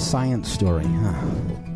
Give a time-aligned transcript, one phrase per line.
[0.00, 1.12] a science story, huh?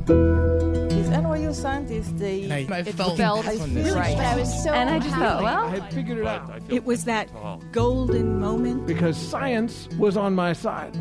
[0.06, 4.16] These NYU scientists, they I- I it felt felt this one right.
[4.16, 7.04] I was so and I just thought, well, I had figured it out It was
[7.04, 7.28] that
[7.72, 8.86] golden moment.
[8.86, 10.96] because science was on my side.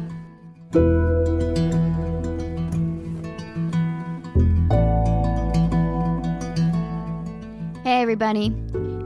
[7.83, 8.49] Hey, everybody.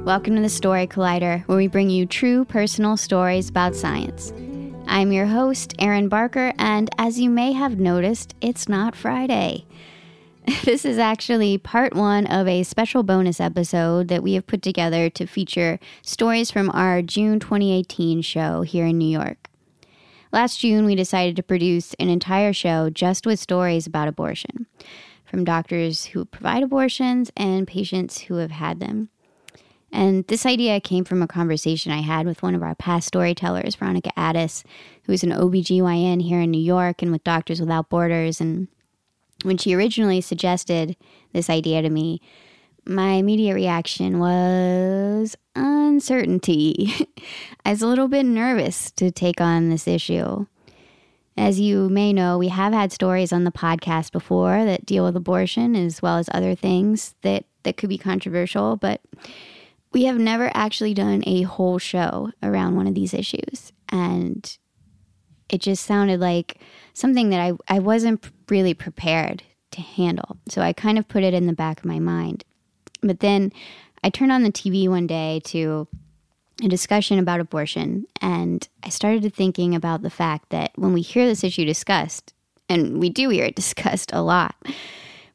[0.06, 4.32] Welcome to the Story Collider, where we bring you true personal stories about science.
[4.90, 9.66] I'm your host, Erin Barker, and as you may have noticed, it's not Friday.
[10.64, 15.10] This is actually part one of a special bonus episode that we have put together
[15.10, 19.50] to feature stories from our June 2018 show here in New York.
[20.32, 24.68] Last June, we decided to produce an entire show just with stories about abortion
[25.26, 29.10] from doctors who provide abortions and patients who have had them.
[29.98, 33.74] And this idea came from a conversation I had with one of our past storytellers,
[33.74, 34.64] Veronica Addis,
[35.06, 38.40] who's an OBGYN here in New York and with Doctors Without Borders.
[38.40, 38.68] And
[39.42, 40.96] when she originally suggested
[41.34, 42.22] this idea to me,
[42.86, 46.94] my immediate reaction was uncertainty.
[47.66, 50.46] I was a little bit nervous to take on this issue.
[51.36, 55.16] As you may know, we have had stories on the podcast before that deal with
[55.16, 59.02] abortion as well as other things that, that could be controversial, but
[59.94, 63.72] we have never actually done a whole show around one of these issues.
[63.90, 64.58] And
[65.50, 66.60] it just sounded like
[66.94, 70.38] something that I, I wasn't really prepared to handle.
[70.50, 72.44] So I kind of put it in the back of my mind.
[73.02, 73.52] But then
[74.04, 75.88] I turned on the TV one day to
[76.64, 81.26] a discussion about abortion, and I started thinking about the fact that when we hear
[81.26, 82.34] this issue discussed,
[82.68, 84.56] and we do hear it discussed a lot,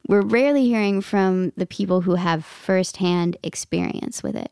[0.07, 4.51] we're rarely hearing from the people who have firsthand experience with it.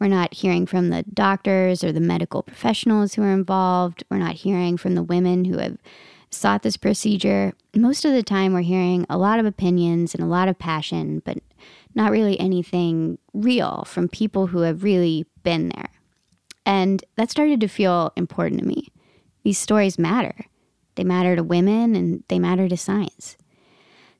[0.00, 4.04] We're not hearing from the doctors or the medical professionals who are involved.
[4.10, 5.78] We're not hearing from the women who have
[6.30, 7.54] sought this procedure.
[7.74, 11.22] Most of the time, we're hearing a lot of opinions and a lot of passion,
[11.24, 11.38] but
[11.94, 15.90] not really anything real from people who have really been there.
[16.66, 18.88] And that started to feel important to me.
[19.44, 20.46] These stories matter.
[20.96, 23.36] They matter to women and they matter to science.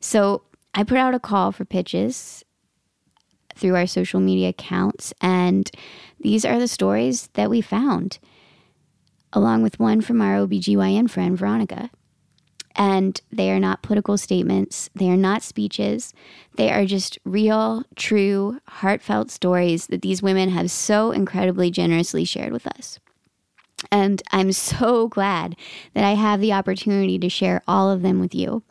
[0.01, 0.43] So
[0.75, 2.45] I put out a call for pitches
[3.55, 5.71] through our social media accounts, and
[6.21, 8.19] these are the stories that we found,
[9.33, 11.91] along with one from our OBGYN friend, Veronica.
[12.77, 16.13] And they are not political statements, they are not speeches.
[16.57, 22.53] They are just real, true, heartfelt stories that these women have so incredibly generously shared
[22.53, 22.99] with us.
[23.93, 25.57] And I'm so glad
[25.95, 28.65] that I have the opportunity to share all of them with you.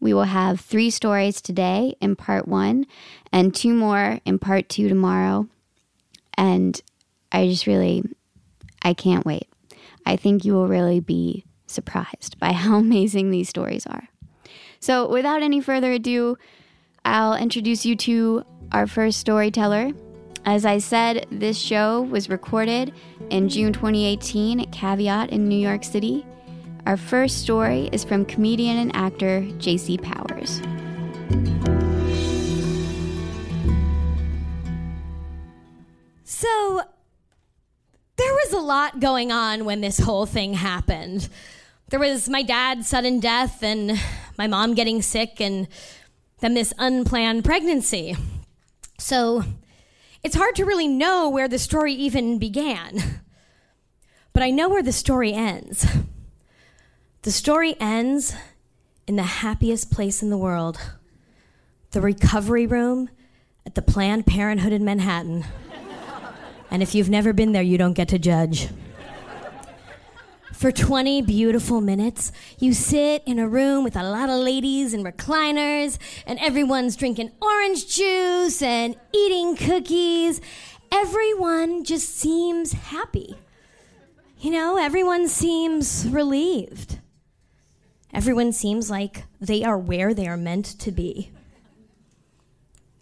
[0.00, 2.86] We will have three stories today in part one,
[3.32, 5.48] and two more in part two tomorrow.
[6.36, 6.80] And
[7.32, 8.02] I just really,
[8.82, 9.48] I can't wait.
[10.04, 14.08] I think you will really be surprised by how amazing these stories are.
[14.80, 16.36] So, without any further ado,
[17.04, 19.92] I'll introduce you to our first storyteller.
[20.44, 22.92] As I said, this show was recorded
[23.30, 26.24] in June 2018 at Caveat in New York City.
[26.86, 30.60] Our first story is from comedian and actor Jacey Powers.
[36.22, 36.82] So
[38.16, 41.28] there was a lot going on when this whole thing happened.
[41.88, 44.00] There was my dad's sudden death and
[44.38, 45.66] my mom getting sick and
[46.38, 48.16] then this unplanned pregnancy.
[49.00, 49.42] So
[50.22, 53.22] it's hard to really know where the story even began.
[54.32, 55.84] But I know where the story ends.
[57.26, 58.36] The story ends
[59.08, 60.78] in the happiest place in the world
[61.90, 63.10] the recovery room
[63.66, 65.44] at the Planned Parenthood in Manhattan.
[66.70, 68.68] And if you've never been there, you don't get to judge.
[70.52, 75.04] For 20 beautiful minutes, you sit in a room with a lot of ladies and
[75.04, 75.98] recliners,
[76.28, 80.40] and everyone's drinking orange juice and eating cookies.
[80.92, 83.34] Everyone just seems happy.
[84.38, 87.00] You know, everyone seems relieved.
[88.16, 91.30] Everyone seems like they are where they are meant to be.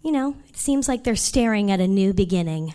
[0.02, 2.74] You know, it seems like they're staring at a new beginning.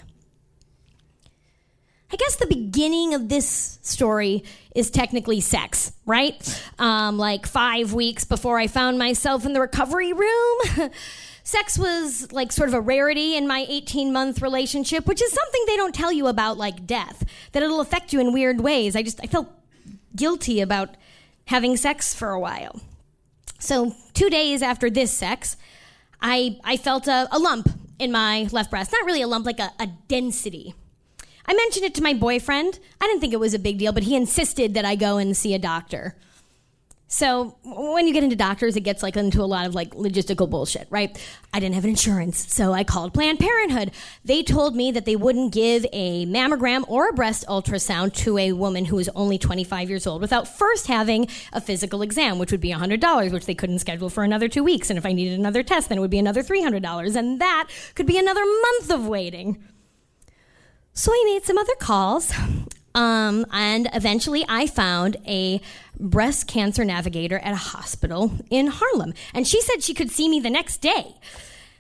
[2.10, 6.64] I guess the beginning of this story is technically sex, right?
[6.80, 10.58] Um, like five weeks before I found myself in the recovery room.
[11.44, 15.64] sex was like sort of a rarity in my 18 month relationship, which is something
[15.68, 18.96] they don't tell you about like death, that it'll affect you in weird ways.
[18.96, 19.50] I just, I felt
[20.16, 20.96] guilty about
[21.50, 22.80] having sex for a while.
[23.58, 25.58] So, two days after this sex,
[26.22, 27.68] I, I felt a, a lump
[27.98, 28.92] in my left breast.
[28.92, 30.76] Not really a lump, like a, a density.
[31.48, 32.78] I mentioned it to my boyfriend.
[33.02, 35.36] I didn't think it was a big deal, but he insisted that I go and
[35.36, 36.16] see a doctor.
[37.12, 40.48] So when you get into doctors, it gets like into a lot of like logistical
[40.48, 41.20] bullshit, right?
[41.52, 43.92] I didn't have an insurance, so I called Planned Parenthood.
[44.24, 48.52] They told me that they wouldn't give a mammogram or a breast ultrasound to a
[48.52, 52.62] woman who was only 25 years old without first having a physical exam, which would
[52.62, 54.92] be $100, which they couldn't schedule for another two weeks.
[54.92, 58.06] And if I needed another test, then it would be another $300, and that could
[58.06, 59.64] be another month of waiting.
[60.94, 62.32] So I made some other calls.
[62.96, 65.62] Um, and eventually I found a
[66.00, 69.14] breast cancer navigator at a hospital in Harlem.
[69.34, 71.16] And she said she could see me the next day.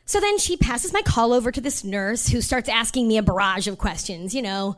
[0.06, 3.24] So then she passes my call over to this nurse who starts asking me a
[3.24, 4.75] barrage of questions, you know.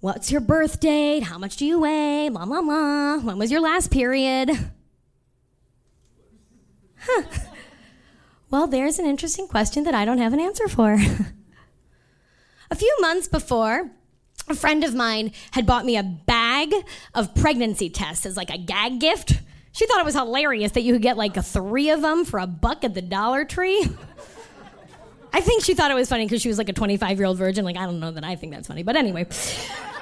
[0.00, 1.22] What's your birth date?
[1.22, 2.28] How much do you weigh?
[2.28, 3.18] Blah, blah, blah.
[3.20, 4.50] When was your last period?
[6.98, 7.22] Huh.
[8.50, 10.92] Well, there's an interesting question that I don't have an answer for.
[12.70, 13.90] a few months before,
[14.48, 16.72] a friend of mine had bought me a bag
[17.14, 19.40] of pregnancy tests as like a gag gift.
[19.72, 22.46] She thought it was hilarious that you could get like three of them for a
[22.46, 23.88] buck at the Dollar Tree.
[25.32, 27.36] I think she thought it was funny because she was like a 25 year old
[27.36, 27.64] virgin.
[27.64, 28.84] Like, I don't know that I think that's funny.
[28.84, 29.26] But anyway,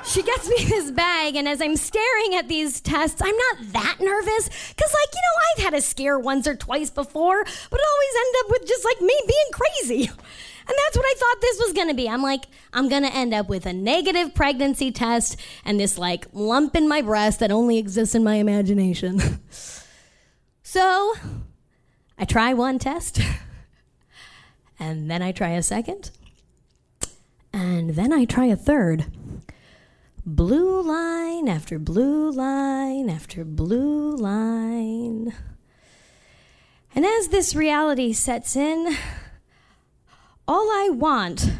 [0.04, 3.96] she gets me this bag, and as I'm staring at these tests, I'm not that
[3.98, 7.86] nervous because, like, you know, I've had a scare once or twice before, but it
[7.94, 10.10] always end up with just like me being crazy.
[10.66, 12.08] And that's what I thought this was gonna be.
[12.08, 16.76] I'm like, I'm gonna end up with a negative pregnancy test and this like lump
[16.76, 19.40] in my breast that only exists in my imagination.
[20.62, 21.14] so
[22.18, 23.20] I try one test,
[24.78, 26.10] and then I try a second,
[27.52, 29.06] and then I try a third.
[30.24, 35.34] Blue line after blue line after blue line.
[36.94, 38.96] And as this reality sets in,
[40.52, 41.50] all I want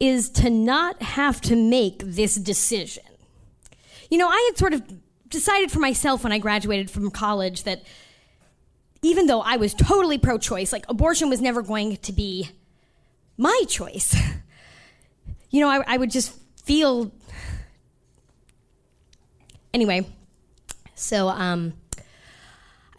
[0.00, 3.04] is to not have to make this decision.
[4.10, 4.82] You know, I had sort of
[5.28, 7.82] decided for myself when I graduated from college that
[9.02, 12.48] even though I was totally pro choice, like abortion was never going to be
[13.36, 14.16] my choice.
[15.52, 16.32] You know, I, I would just
[16.62, 17.10] feel.
[19.74, 20.06] Anyway,
[20.94, 21.72] so um,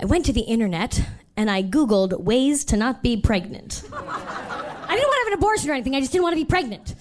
[0.02, 1.02] I went to the internet
[1.38, 3.84] and I Googled ways to not be pregnant.
[4.92, 6.46] I didn't want to have an abortion or anything, I just didn't want to be
[6.46, 6.96] pregnant.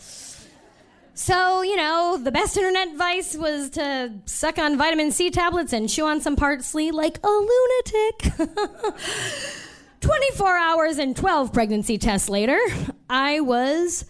[1.15, 5.89] So, you know, the best internet advice was to suck on vitamin C tablets and
[5.89, 8.49] chew on some parsley like a lunatic.
[10.01, 12.61] 24 hours and 12 pregnancy tests later,
[13.11, 14.05] I was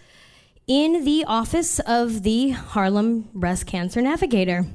[0.66, 4.66] in the office of the Harlem Breast Cancer Navigator.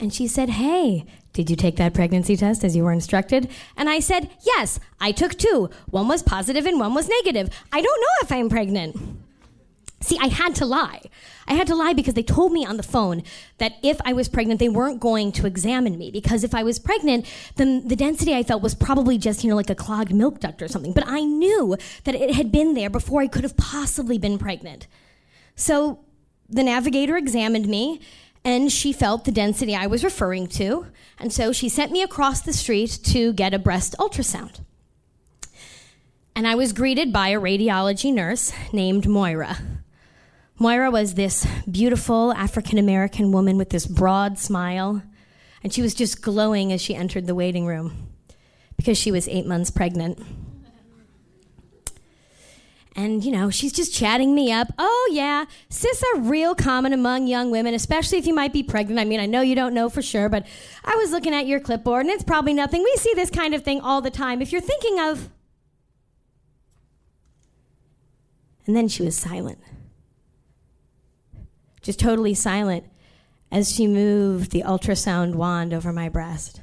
[0.00, 1.04] And she said, Hey,
[1.34, 3.50] did you take that pregnancy test as you were instructed?
[3.76, 5.68] And I said, Yes, I took two.
[5.90, 7.50] One was positive and one was negative.
[7.72, 8.96] I don't know if I'm pregnant.
[10.00, 11.00] See, I had to lie.
[11.48, 13.22] I had to lie because they told me on the phone
[13.58, 16.10] that if I was pregnant, they weren't going to examine me.
[16.10, 17.26] Because if I was pregnant,
[17.56, 20.62] then the density I felt was probably just, you know, like a clogged milk duct
[20.62, 20.92] or something.
[20.92, 24.86] But I knew that it had been there before I could have possibly been pregnant.
[25.56, 26.00] So
[26.48, 28.00] the navigator examined me
[28.44, 30.86] and she felt the density I was referring to.
[31.18, 34.60] And so she sent me across the street to get a breast ultrasound.
[36.36, 39.56] And I was greeted by a radiology nurse named Moira.
[40.58, 45.02] Moira was this beautiful African American woman with this broad smile,
[45.62, 48.08] and she was just glowing as she entered the waiting room
[48.76, 50.18] because she was eight months pregnant.
[52.96, 54.68] And, you know, she's just chatting me up.
[54.78, 59.00] Oh, yeah, cysts are real common among young women, especially if you might be pregnant.
[59.00, 60.46] I mean, I know you don't know for sure, but
[60.84, 62.84] I was looking at your clipboard and it's probably nothing.
[62.84, 64.40] We see this kind of thing all the time.
[64.40, 65.28] If you're thinking of.
[68.66, 69.58] And then she was silent.
[71.82, 72.84] Just totally silent
[73.50, 76.60] as she moved the ultrasound wand over my breast.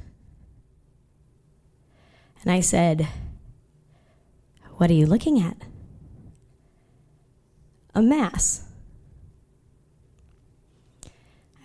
[2.42, 3.06] And I said,
[4.78, 5.56] What are you looking at?
[7.94, 8.64] A mass.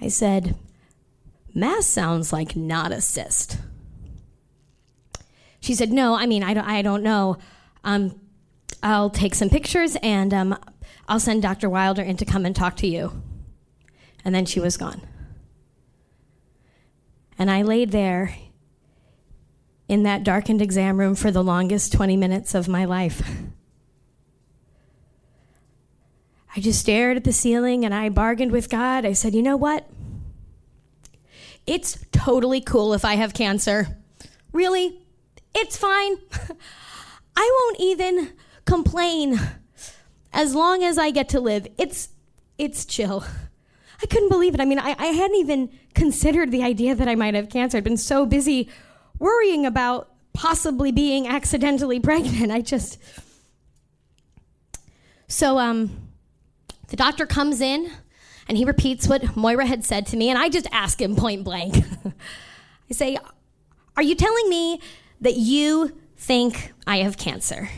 [0.02, 0.56] I said,
[1.54, 3.58] Mass sounds like not a cyst.
[5.60, 7.38] She said, No, I mean, I don't, I don't know.
[7.84, 8.20] Um,
[8.84, 10.58] I'll take some pictures and um,
[11.08, 11.70] I'll send Dr.
[11.70, 13.24] Wilder in to come and talk to you.
[14.24, 15.02] And then she was gone.
[17.40, 18.36] And I laid there
[19.88, 23.28] in that darkened exam room for the longest 20 minutes of my life.
[26.58, 29.06] I just stared at the ceiling and I bargained with God.
[29.06, 29.88] I said, you know what?
[31.68, 33.96] It's totally cool if I have cancer.
[34.54, 35.00] Really?
[35.54, 36.18] It's fine.
[37.38, 38.34] I won't even
[38.66, 39.40] complain
[40.34, 41.68] as long as I get to live.
[41.78, 42.10] It's
[42.58, 43.24] it's chill.
[44.02, 44.60] I couldn't believe it.
[44.60, 47.78] I mean, I, I hadn't even considered the idea that I might have cancer.
[47.78, 48.68] I'd been so busy
[49.20, 52.52] worrying about possibly being accidentally pregnant.
[52.52, 52.98] I just.
[55.28, 56.07] So, um,
[56.88, 57.92] the doctor comes in
[58.48, 61.44] and he repeats what Moira had said to me, and I just ask him point
[61.44, 61.76] blank.
[62.90, 63.18] I say,
[63.96, 64.80] Are you telling me
[65.20, 67.70] that you think I have cancer?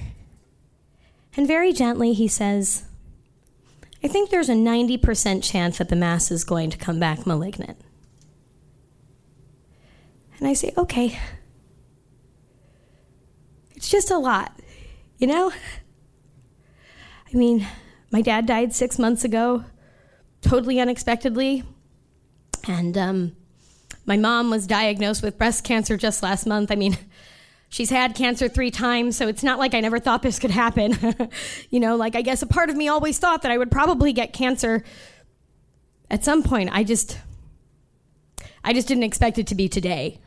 [1.36, 2.84] And very gently, he says,
[4.04, 7.80] I think there's a 90% chance that the mass is going to come back malignant.
[10.38, 11.20] And I say, okay.
[13.76, 14.58] It's just a lot,
[15.18, 15.52] you know?
[15.52, 17.68] I mean,
[18.12, 19.66] my dad died six months ago,
[20.42, 21.64] totally unexpectedly.
[22.68, 23.36] And um,
[24.06, 26.72] my mom was diagnosed with breast cancer just last month.
[26.72, 26.98] I mean,
[27.70, 30.98] she's had cancer three times, so it's not like I never thought this could happen.
[31.70, 34.14] you know, like I guess a part of me always thought that I would probably
[34.14, 34.84] get cancer
[36.10, 36.70] at some point.
[36.74, 37.20] I just
[38.64, 40.20] I just didn't expect it to be today.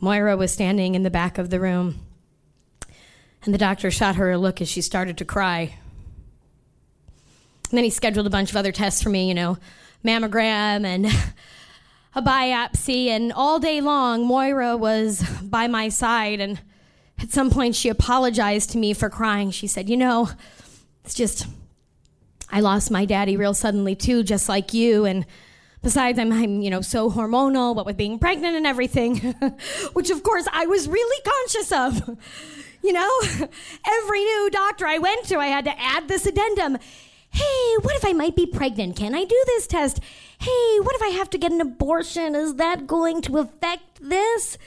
[0.00, 2.06] Moira was standing in the back of the room,
[3.44, 5.74] and the doctor shot her a look as she started to cry.
[7.70, 9.56] And then he scheduled a bunch of other tests for me, you know,
[10.04, 11.06] mammogram and
[12.14, 13.06] a biopsy.
[13.06, 16.40] And all day long, Moira was by my side.
[16.40, 16.60] And
[17.18, 19.50] at some point, she apologized to me for crying.
[19.50, 20.30] She said, You know,
[21.04, 21.46] it's just,
[22.50, 25.04] I lost my daddy real suddenly, too, just like you.
[25.04, 25.24] And
[25.82, 29.16] besides, I'm, I'm you know, so hormonal, what with being pregnant and everything,
[29.92, 32.18] which of course I was really conscious of.
[32.82, 33.20] You know,
[33.86, 36.78] every new doctor I went to, I had to add this addendum
[37.32, 38.96] hey, what if I might be pregnant?
[38.96, 40.00] Can I do this test?
[40.40, 42.34] Hey, what if I have to get an abortion?
[42.34, 44.58] Is that going to affect this?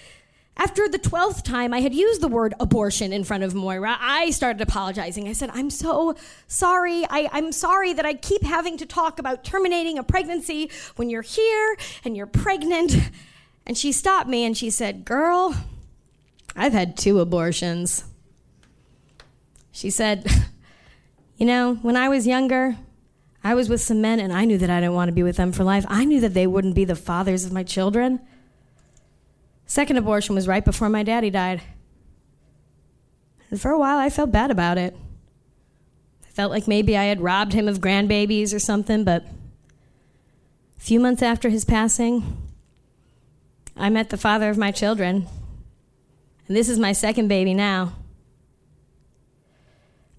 [0.55, 4.29] After the 12th time I had used the word abortion in front of Moira, I
[4.29, 5.27] started apologizing.
[5.27, 6.15] I said, I'm so
[6.48, 7.05] sorry.
[7.10, 11.24] I, am sorry that I keep having to talk about terminating a pregnancy when you're
[11.24, 12.96] here and you're pregnant.
[13.65, 15.55] And she stopped me and she said, Girl,
[16.55, 18.05] I've had two abortions.
[19.72, 20.29] She said,
[21.38, 22.77] you know, when I was younger,
[23.43, 25.36] I was with some men and I knew that I didn't want to be with
[25.38, 25.86] them for life.
[25.89, 28.22] I knew that they wouldn't be the fathers of my children.
[29.65, 31.62] Second abortion was right before my daddy died.
[33.50, 34.95] And for a while, I felt bad about it.
[36.25, 39.25] I felt like maybe I had robbed him of grandbabies or something, but
[40.77, 42.38] a few months after his passing,
[43.75, 45.27] I met the father of my children.
[46.47, 47.93] And this is my second baby now.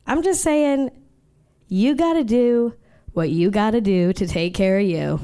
[0.06, 0.90] I'm just saying,
[1.68, 2.74] you got to do
[3.12, 5.20] what you got to do to take care of you.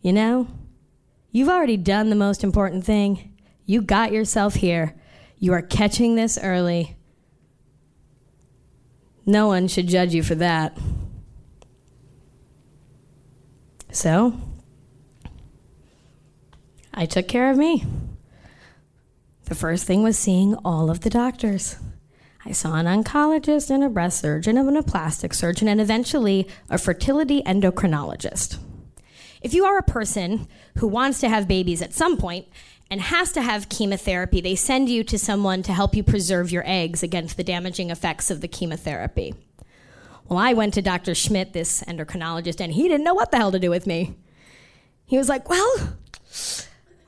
[0.00, 0.48] You know,
[1.30, 3.34] you've already done the most important thing.
[3.64, 4.94] You got yourself here.
[5.38, 6.96] You are catching this early.
[9.24, 10.78] No one should judge you for that.
[13.90, 14.38] So,
[16.94, 17.84] I took care of me.
[19.46, 21.76] The first thing was seeing all of the doctors.
[22.44, 26.78] I saw an oncologist and a breast surgeon and a plastic surgeon and eventually a
[26.78, 28.58] fertility endocrinologist.
[29.40, 30.48] If you are a person
[30.78, 32.48] who wants to have babies at some point
[32.90, 36.64] and has to have chemotherapy, they send you to someone to help you preserve your
[36.66, 39.32] eggs against the damaging effects of the chemotherapy.
[40.28, 41.14] Well, I went to Dr.
[41.14, 44.16] Schmidt, this endocrinologist, and he didn't know what the hell to do with me.
[45.04, 45.96] He was like, Well,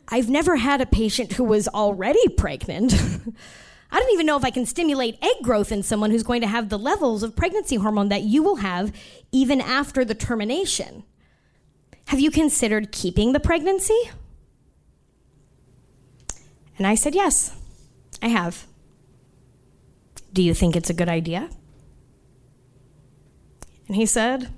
[0.09, 2.95] I've never had a patient who was already pregnant.
[3.91, 6.47] I don't even know if I can stimulate egg growth in someone who's going to
[6.47, 8.93] have the levels of pregnancy hormone that you will have
[9.33, 11.05] even after the termination.
[12.07, 13.99] Have you considered keeping the pregnancy?
[16.77, 17.55] And I said, Yes,
[18.23, 18.67] I have.
[20.33, 21.51] Do you think it's a good idea?
[23.87, 24.51] And he said,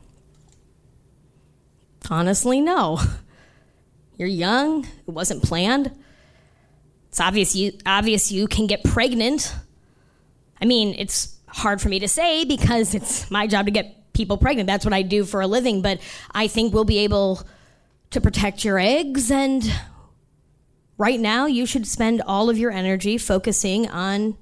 [2.09, 3.01] Honestly, no.
[4.21, 5.91] You're young, it wasn't planned.
[7.09, 9.55] It's obvious you obvious you can get pregnant.
[10.61, 14.37] I mean, it's hard for me to say because it's my job to get people
[14.37, 14.67] pregnant.
[14.67, 17.41] That's what I do for a living, but I think we'll be able
[18.11, 19.65] to protect your eggs and
[20.99, 24.37] right now you should spend all of your energy focusing on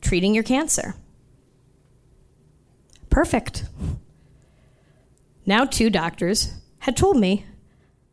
[0.00, 0.94] treating your cancer.
[3.10, 3.66] Perfect.
[5.44, 7.44] Now two doctors had told me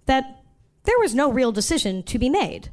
[0.06, 0.39] that
[0.84, 2.70] there was no real decision to be made.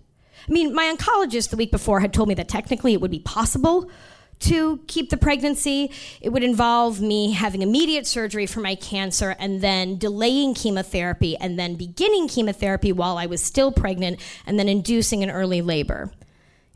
[0.49, 3.19] I mean, my oncologist the week before had told me that technically it would be
[3.19, 3.91] possible
[4.39, 5.91] to keep the pregnancy.
[6.21, 11.59] It would involve me having immediate surgery for my cancer and then delaying chemotherapy and
[11.59, 16.13] then beginning chemotherapy while I was still pregnant and then inducing an early labor.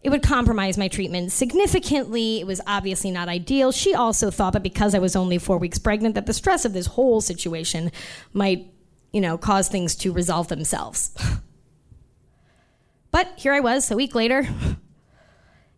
[0.02, 2.40] It would compromise my treatment significantly.
[2.40, 3.70] It was obviously not ideal.
[3.70, 6.72] She also thought that because I was only four weeks pregnant, that the stress of
[6.72, 7.92] this whole situation
[8.32, 8.72] might,
[9.12, 11.10] you know, cause things to resolve themselves.
[13.10, 14.48] But here I was a week later,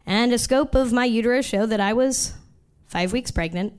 [0.05, 2.35] and a scope of my uterus showed that I was
[2.87, 3.73] five weeks pregnant.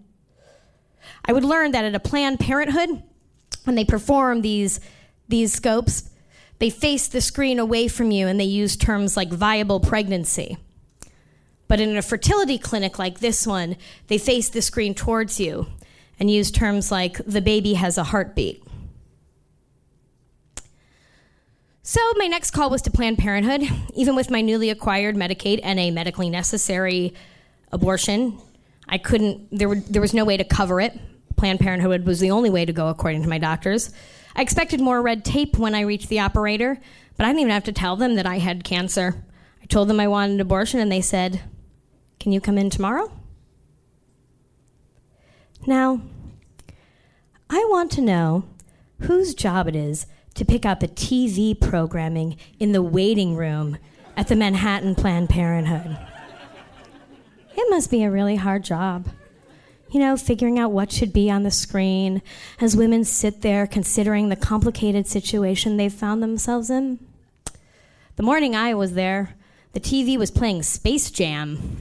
[1.26, 3.04] I would learn that at a Planned Parenthood,
[3.64, 4.80] when they perform these,
[5.28, 6.10] these scopes,
[6.60, 10.58] they face the screen away from you and they use terms like viable pregnancy.
[11.68, 15.68] But in a fertility clinic like this one, they face the screen towards you
[16.20, 18.63] and use terms like the baby has a heartbeat.
[21.86, 23.64] So my next call was to Planned Parenthood.
[23.94, 27.14] Even with my newly acquired Medicaid and a medically necessary
[27.74, 28.40] abortion,
[28.88, 29.50] I couldn't.
[29.52, 30.98] There, were, there was no way to cover it.
[31.36, 33.92] Planned Parenthood was the only way to go, according to my doctors.
[34.34, 36.80] I expected more red tape when I reached the operator,
[37.18, 39.22] but I didn't even have to tell them that I had cancer.
[39.62, 41.42] I told them I wanted an abortion, and they said,
[42.18, 43.12] "Can you come in tomorrow?"
[45.68, 46.02] Now,
[47.50, 48.46] I want to know
[49.00, 53.78] whose job it is to pick out the TV programming in the waiting room
[54.18, 55.98] at the Manhattan Planned Parenthood.
[57.56, 59.08] It must be a really hard job.
[59.92, 62.24] You know, figuring out what should be on the screen
[62.60, 67.00] as women sit there considering the complicated situation they've found themselves in.
[68.16, 69.36] The morning I was there,
[69.74, 71.78] the TV was playing Space Jam.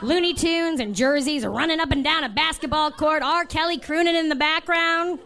[0.00, 3.44] Looney Tunes and jerseys running up and down a basketball court, R.
[3.44, 5.18] Kelly crooning in the background.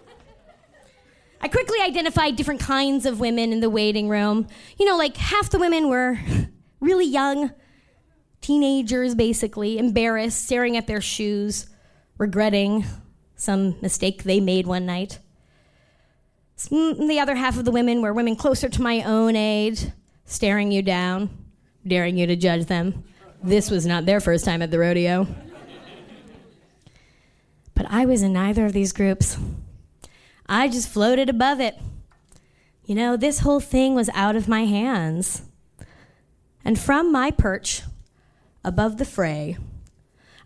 [1.42, 4.46] I quickly identified different kinds of women in the waiting room.
[4.78, 6.18] You know, like half the women were
[6.80, 7.50] really young,
[8.40, 11.66] teenagers basically, embarrassed, staring at their shoes,
[12.16, 12.84] regretting
[13.34, 15.18] some mistake they made one night.
[16.70, 19.87] Mm, the other half of the women were women closer to my own age,
[20.26, 21.28] staring you down,
[21.84, 23.02] daring you to judge them.
[23.42, 25.26] This was not their first time at the rodeo.
[27.75, 29.37] But I was in neither of these groups.
[30.52, 31.78] I just floated above it.
[32.85, 35.40] You know, this whole thing was out of my hands.
[36.62, 37.81] And from my perch
[38.62, 39.57] above the fray,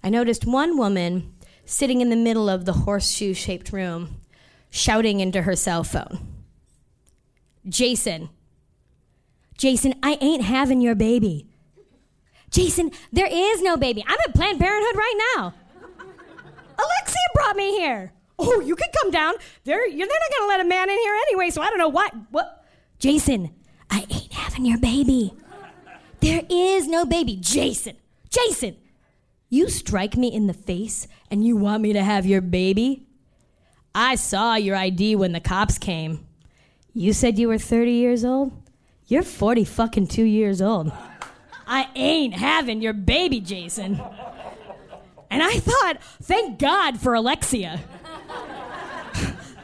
[0.05, 4.21] I noticed one woman sitting in the middle of the horseshoe shaped room,
[4.71, 6.21] shouting into her cell phone
[7.69, 8.29] Jason,
[9.59, 11.49] Jason, I ain't having your baby.
[12.49, 14.05] Jason, there is no baby.
[14.07, 15.55] I'm at Planned Parenthood right now.
[16.79, 18.13] Alexia brought me here.
[18.39, 19.35] Oh, you could come down.
[19.65, 21.89] They're, they're not going to let a man in here anyway, so I don't know
[21.89, 22.15] what.
[22.31, 22.65] What?
[22.99, 23.55] Jason,
[23.91, 25.33] I ain't having your baby.
[26.21, 27.37] There is no baby.
[27.37, 27.97] Jason,
[28.31, 28.77] Jason,
[29.49, 33.07] you strike me in the face and you want me to have your baby?
[33.95, 36.27] I saw your ID when the cops came.
[36.93, 38.53] You said you were 30 years old?
[39.07, 40.93] You're 40 fucking two years old.
[41.67, 44.01] I ain't having your baby, Jason.
[45.31, 47.81] And I thought, thank God for Alexia.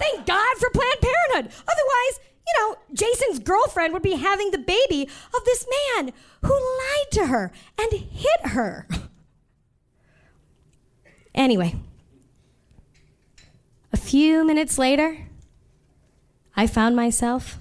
[0.03, 1.53] Thank God for Planned Parenthood.
[1.63, 6.13] Otherwise, you know, Jason's girlfriend would be having the baby of this man
[6.43, 8.89] who lied to her and hit her.
[11.35, 11.75] Anyway,
[13.93, 15.29] a few minutes later,
[16.55, 17.59] I found myself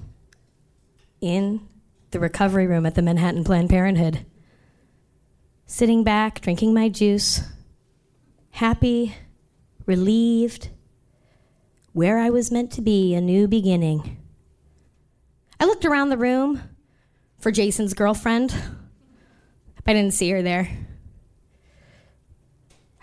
[1.21, 1.67] in
[2.09, 4.25] the recovery room at the Manhattan Planned Parenthood,
[5.65, 7.41] sitting back, drinking my juice,
[8.49, 9.15] happy,
[9.85, 10.69] relieved,
[11.93, 14.17] where I was meant to be, a new beginning.
[15.59, 16.61] I looked around the room
[17.39, 18.53] for Jason's girlfriend.
[19.75, 20.69] but I didn't see her there.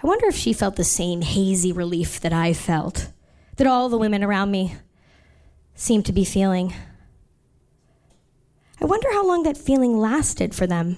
[0.03, 3.11] I wonder if she felt the same hazy relief that I felt,
[3.57, 4.77] that all the women around me
[5.75, 6.73] seemed to be feeling.
[8.81, 10.97] I wonder how long that feeling lasted for them.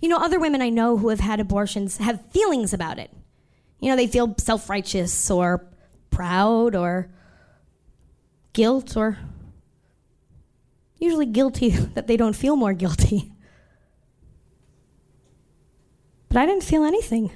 [0.00, 3.10] You know, other women I know who have had abortions have feelings about it.
[3.80, 5.66] You know, they feel self righteous or
[6.20, 7.08] proud or
[8.52, 9.16] guilt or
[10.98, 13.32] usually guilty that they don't feel more guilty.
[16.28, 17.30] But I didn't feel anything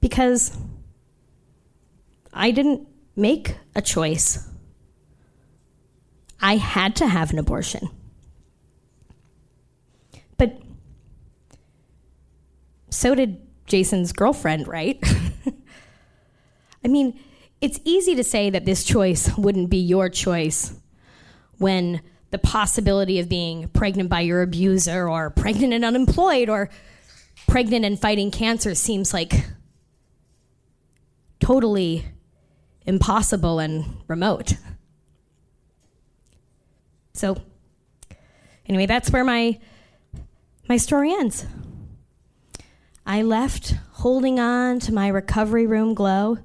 [0.00, 0.56] because
[2.32, 4.48] I didn't make a choice.
[6.40, 7.88] I had to have an abortion.
[10.36, 10.56] But
[12.90, 15.02] so did Jason's girlfriend, right?
[16.88, 17.18] I mean,
[17.60, 20.74] it's easy to say that this choice wouldn't be your choice
[21.58, 26.70] when the possibility of being pregnant by your abuser or pregnant and unemployed or
[27.46, 29.32] pregnant and fighting cancer seems like
[31.40, 32.04] totally
[32.86, 34.54] impossible and remote.
[37.14, 37.38] So
[38.68, 39.58] Anyway, that's where my
[40.68, 41.46] my story ends.
[43.06, 46.38] I left holding on to my recovery room glow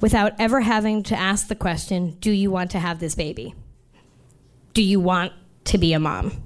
[0.00, 3.54] without ever having to ask the question, do you want to have this baby?
[4.74, 5.32] Do you want
[5.64, 6.42] to be a mom?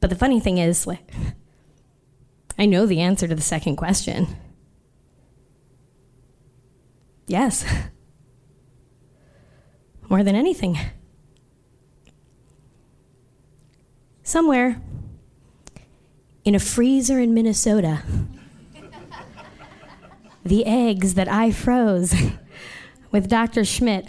[0.00, 1.12] But the funny thing is, like,
[2.58, 4.26] I know the answer to the second question.
[7.26, 7.64] Yes.
[10.08, 10.78] More than anything.
[14.22, 14.80] Somewhere
[16.44, 18.02] in a freezer in Minnesota,
[20.44, 22.14] the eggs that I froze
[23.10, 23.64] with Dr.
[23.64, 24.08] Schmidt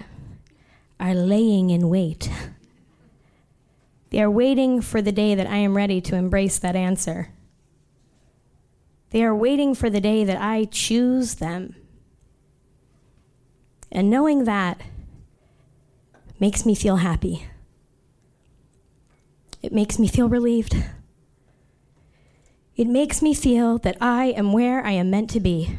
[1.00, 2.30] are laying in wait.
[4.12, 7.30] They are waiting for the day that I am ready to embrace that answer.
[9.12, 11.76] They are waiting for the day that I choose them.
[13.92, 14.82] And knowing that
[16.40, 17.48] makes me feel happy.
[19.62, 20.76] It makes me feel relieved.
[22.76, 25.78] It makes me feel that I am where I am meant to be.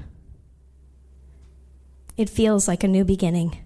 [2.22, 3.58] It feels like a new beginning.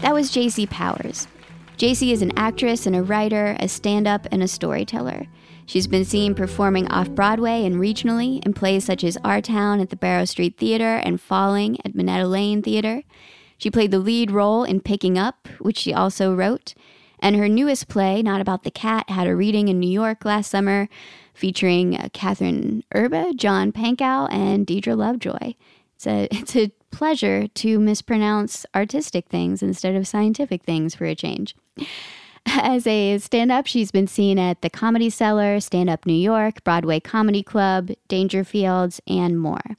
[0.00, 1.28] That was Jacey Powers.
[1.76, 5.26] Jacey is an actress and a writer, a stand up, and a storyteller.
[5.64, 9.90] She's been seen performing off Broadway and regionally in plays such as Our Town at
[9.90, 13.04] the Barrow Street Theater and Falling at Minetta Lane Theater.
[13.58, 16.74] She played the lead role in Picking Up, which she also wrote.
[17.20, 20.50] And her newest play, Not About the Cat, had a reading in New York last
[20.50, 20.88] summer
[21.34, 25.54] featuring uh, Kathryn Erbe, John Pankow, and Deirdre Lovejoy.
[25.96, 31.14] It's a, it's a pleasure to mispronounce artistic things instead of scientific things for a
[31.14, 31.54] change.
[32.46, 36.64] As a stand up, she's been seen at the Comedy Cellar, Stand Up New York,
[36.64, 39.76] Broadway Comedy Club, Dangerfields, and more.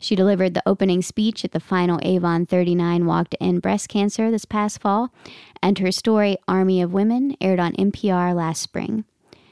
[0.00, 4.30] She delivered the opening speech at the final Avon 39 Walk to End Breast Cancer
[4.30, 5.12] this past fall,
[5.62, 9.04] and her story, Army of Women, aired on NPR last spring.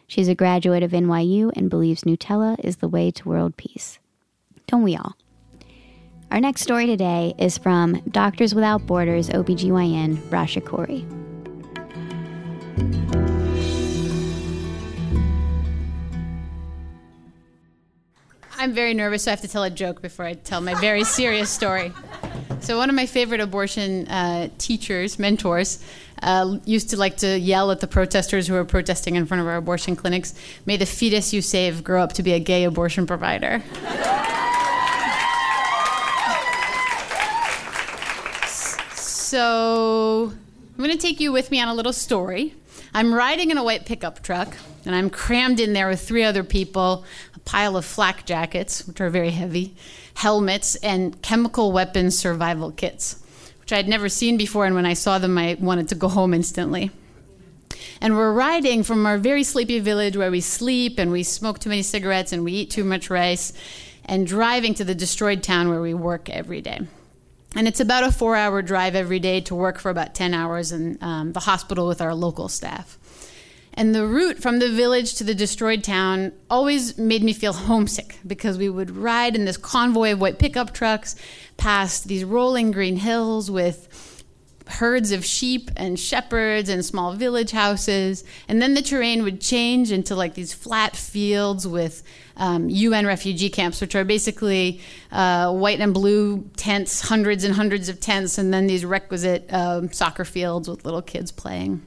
[0.06, 3.98] She's a graduate of NYU and believes Nutella is the way to world peace.
[4.66, 5.16] Don't we all?
[6.30, 11.04] Our next story today is from Doctors Without Borders OBGYN Rasha Khoury.
[18.60, 21.04] I'm very nervous, so I have to tell a joke before I tell my very
[21.18, 21.92] serious story.
[22.60, 25.80] So, one of my favorite abortion uh, teachers, mentors,
[26.22, 29.46] uh, used to like to yell at the protesters who were protesting in front of
[29.46, 30.34] our abortion clinics
[30.66, 33.62] May the fetus you save grow up to be a gay abortion provider.
[38.96, 40.32] so,
[40.76, 42.54] I'm going to take you with me on a little story.
[42.94, 46.42] I'm riding in a white pickup truck, and I'm crammed in there with three other
[46.42, 47.04] people,
[47.48, 49.74] pile of flak jackets, which are very heavy,
[50.12, 53.24] helmets, and chemical weapons survival kits,
[53.60, 56.34] which I'd never seen before, and when I saw them, I wanted to go home
[56.34, 56.90] instantly.
[58.02, 61.70] And we're riding from our very sleepy village where we sleep and we smoke too
[61.70, 63.54] many cigarettes and we eat too much rice,
[64.04, 66.80] and driving to the destroyed town where we work every day.
[67.56, 70.70] And it's about a four hour drive every day to work for about 10 hours
[70.70, 72.97] in um, the hospital with our local staff.
[73.74, 78.18] And the route from the village to the destroyed town always made me feel homesick
[78.26, 81.16] because we would ride in this convoy of white pickup trucks
[81.56, 84.24] past these rolling green hills with
[84.68, 88.24] herds of sheep and shepherds and small village houses.
[88.48, 92.02] And then the terrain would change into like these flat fields with
[92.36, 97.88] um, UN refugee camps, which are basically uh, white and blue tents, hundreds and hundreds
[97.88, 101.82] of tents, and then these requisite um, soccer fields with little kids playing.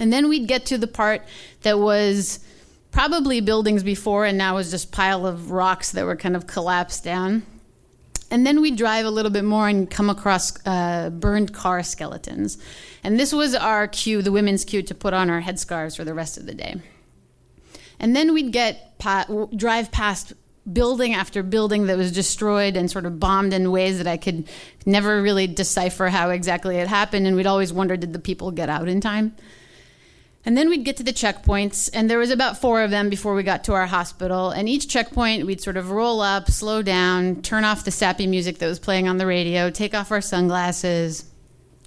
[0.00, 1.22] And then we'd get to the part
[1.62, 2.40] that was
[2.90, 7.04] probably buildings before and now was just pile of rocks that were kind of collapsed
[7.04, 7.44] down.
[8.32, 12.58] And then we'd drive a little bit more and come across uh, burned car skeletons.
[13.04, 16.14] And this was our cue, the women's cue, to put on our headscarves for the
[16.14, 16.80] rest of the day.
[17.98, 20.32] And then we'd get pa- drive past
[20.72, 24.48] building after building that was destroyed and sort of bombed in ways that I could
[24.86, 27.26] never really decipher how exactly it happened.
[27.26, 29.34] And we'd always wonder, did the people get out in time?
[30.44, 33.34] And then we'd get to the checkpoints, and there was about four of them before
[33.34, 34.50] we got to our hospital.
[34.50, 38.58] And each checkpoint, we'd sort of roll up, slow down, turn off the sappy music
[38.58, 41.30] that was playing on the radio, take off our sunglasses.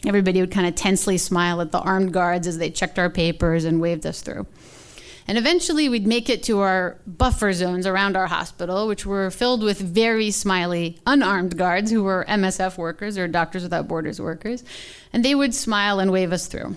[0.05, 3.63] Everybody would kind of tensely smile at the armed guards as they checked our papers
[3.63, 4.45] and waved us through.
[5.27, 9.63] And eventually, we'd make it to our buffer zones around our hospital, which were filled
[9.63, 14.63] with very smiley, unarmed guards who were MSF workers or Doctors Without Borders workers.
[15.11, 16.75] And they would smile and wave us through.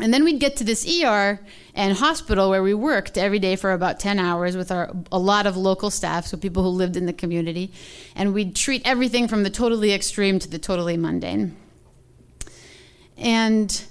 [0.00, 1.40] And then we'd get to this ER
[1.74, 5.46] and hospital where we worked every day for about 10 hours with our, a lot
[5.46, 7.72] of local staff, so people who lived in the community.
[8.14, 11.56] And we'd treat everything from the totally extreme to the totally mundane.
[13.16, 13.84] And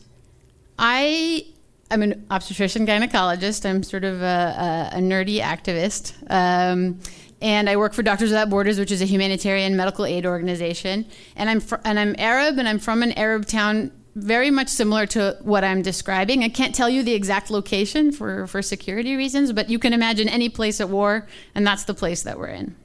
[0.78, 1.48] I
[1.90, 3.68] am an obstetrician gynecologist.
[3.68, 6.14] I'm sort of a, a, a nerdy activist.
[6.30, 7.00] Um,
[7.42, 11.06] and I work for Doctors Without Borders, which is a humanitarian medical aid organization.
[11.36, 15.06] And I'm fr- and I'm Arab, and I'm from an Arab town very much similar
[15.06, 16.44] to what I'm describing.
[16.44, 20.30] I can't tell you the exact location for, for security reasons, but you can imagine
[20.30, 22.76] any place at war, and that's the place that we're in.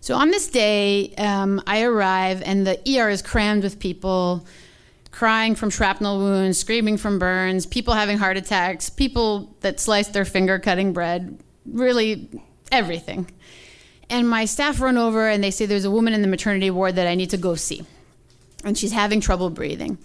[0.00, 4.46] So on this day, um, I arrive, and the ER is crammed with people
[5.12, 10.24] crying from shrapnel wounds, screaming from burns, people having heart attacks, people that sliced their
[10.24, 12.28] finger cutting bread, really
[12.70, 13.30] everything.
[14.10, 16.96] And my staff run over and they say there's a woman in the maternity ward
[16.96, 17.86] that I need to go see.
[18.64, 19.98] And she's having trouble breathing.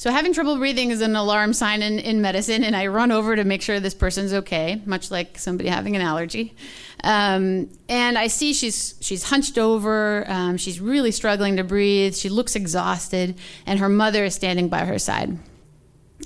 [0.00, 3.36] So, having trouble breathing is an alarm sign in, in medicine, and I run over
[3.36, 6.54] to make sure this person's okay, much like somebody having an allergy.
[7.04, 12.30] Um, and I see she's she's hunched over, um, she's really struggling to breathe, she
[12.30, 15.38] looks exhausted, and her mother is standing by her side.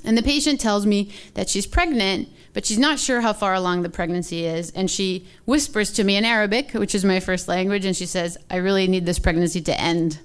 [0.05, 3.81] And the patient tells me that she's pregnant, but she's not sure how far along
[3.81, 4.71] the pregnancy is.
[4.71, 8.37] And she whispers to me in Arabic, which is my first language, and she says,
[8.49, 10.19] I really need this pregnancy to end.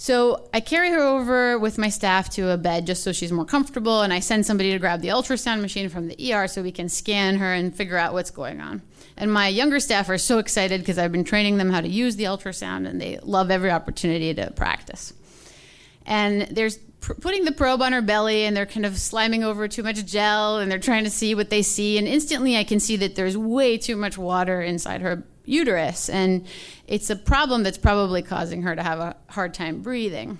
[0.00, 3.44] So I carry her over with my staff to a bed just so she's more
[3.44, 6.70] comfortable, and I send somebody to grab the ultrasound machine from the ER so we
[6.70, 8.80] can scan her and figure out what's going on.
[9.16, 12.14] And my younger staff are so excited because I've been training them how to use
[12.14, 15.14] the ultrasound, and they love every opportunity to practice.
[16.06, 19.66] And there's pr- putting the probe on her belly, and they're kind of sliming over
[19.66, 21.98] too much gel, and they're trying to see what they see.
[21.98, 26.08] And instantly, I can see that there's way too much water inside her uterus.
[26.08, 26.46] And
[26.86, 30.38] it's a problem that's probably causing her to have a hard time breathing.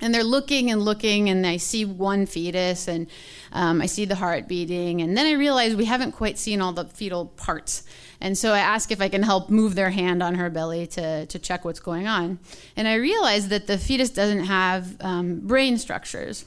[0.00, 3.08] And they're looking and looking, and I see one fetus, and
[3.50, 5.02] um, I see the heart beating.
[5.02, 7.82] And then I realize we haven't quite seen all the fetal parts.
[8.20, 11.26] And so I ask if I can help move their hand on her belly to,
[11.26, 12.38] to check what's going on.
[12.76, 16.44] And I realize that the fetus doesn't have um, brain structures.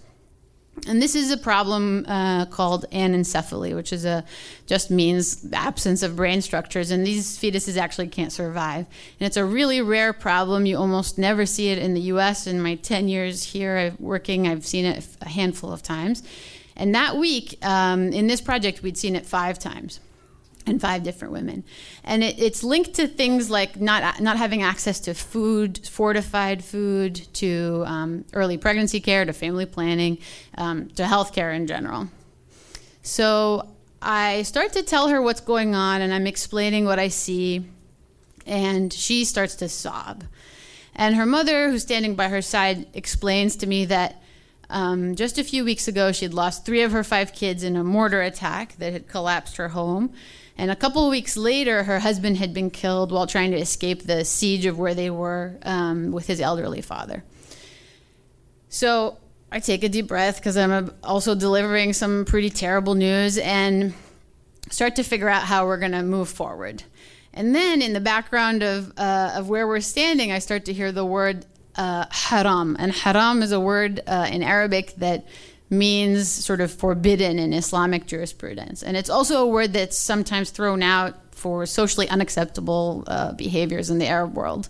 [0.88, 4.24] And this is a problem uh, called anencephaly, which is a
[4.66, 8.86] just means absence of brain structures, and these fetuses actually can't survive.
[9.20, 10.66] And it's a really rare problem.
[10.66, 12.48] You almost never see it in the U.S.
[12.48, 16.24] In my 10 years here working, I've seen it a handful of times.
[16.76, 20.00] And that week, um, in this project, we'd seen it five times
[20.66, 21.64] and five different women.
[22.04, 27.16] And it, it's linked to things like not, not having access to food, fortified food,
[27.36, 30.18] to um, early pregnancy care, to family planning,
[30.58, 32.08] um, to healthcare in general.
[33.02, 33.68] So
[34.02, 37.66] I start to tell her what's going on, and I'm explaining what I see,
[38.46, 40.24] and she starts to sob.
[40.96, 44.22] And her mother, who's standing by her side, explains to me that
[44.70, 47.84] um, just a few weeks ago, she'd lost three of her five kids in a
[47.84, 50.14] mortar attack that had collapsed her home.
[50.58, 54.04] And a couple of weeks later, her husband had been killed while trying to escape
[54.04, 57.24] the siege of where they were um, with his elderly father.
[58.70, 59.18] So
[59.52, 63.94] I take a deep breath because I'm also delivering some pretty terrible news and
[64.70, 66.84] start to figure out how we're going to move forward.
[67.34, 70.92] And then in the background of, uh, of where we're standing, I start to hear
[70.92, 72.76] the word uh, haram.
[72.80, 75.26] And haram is a word uh, in Arabic that
[75.72, 78.84] means sort of forbidden in Islamic jurisprudence.
[78.84, 83.98] And it's also a word that's sometimes thrown out for socially unacceptable uh, behaviors in
[83.98, 84.68] the Arab world.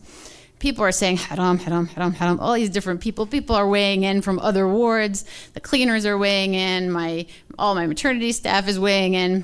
[0.60, 3.26] People are saying haram, haram, haram, haram, all these different people.
[3.26, 5.26] People are weighing in from other wards.
[5.54, 6.92] The cleaners are weighing in.
[6.92, 7.26] My
[7.58, 9.44] all my maternity staff is weighing in.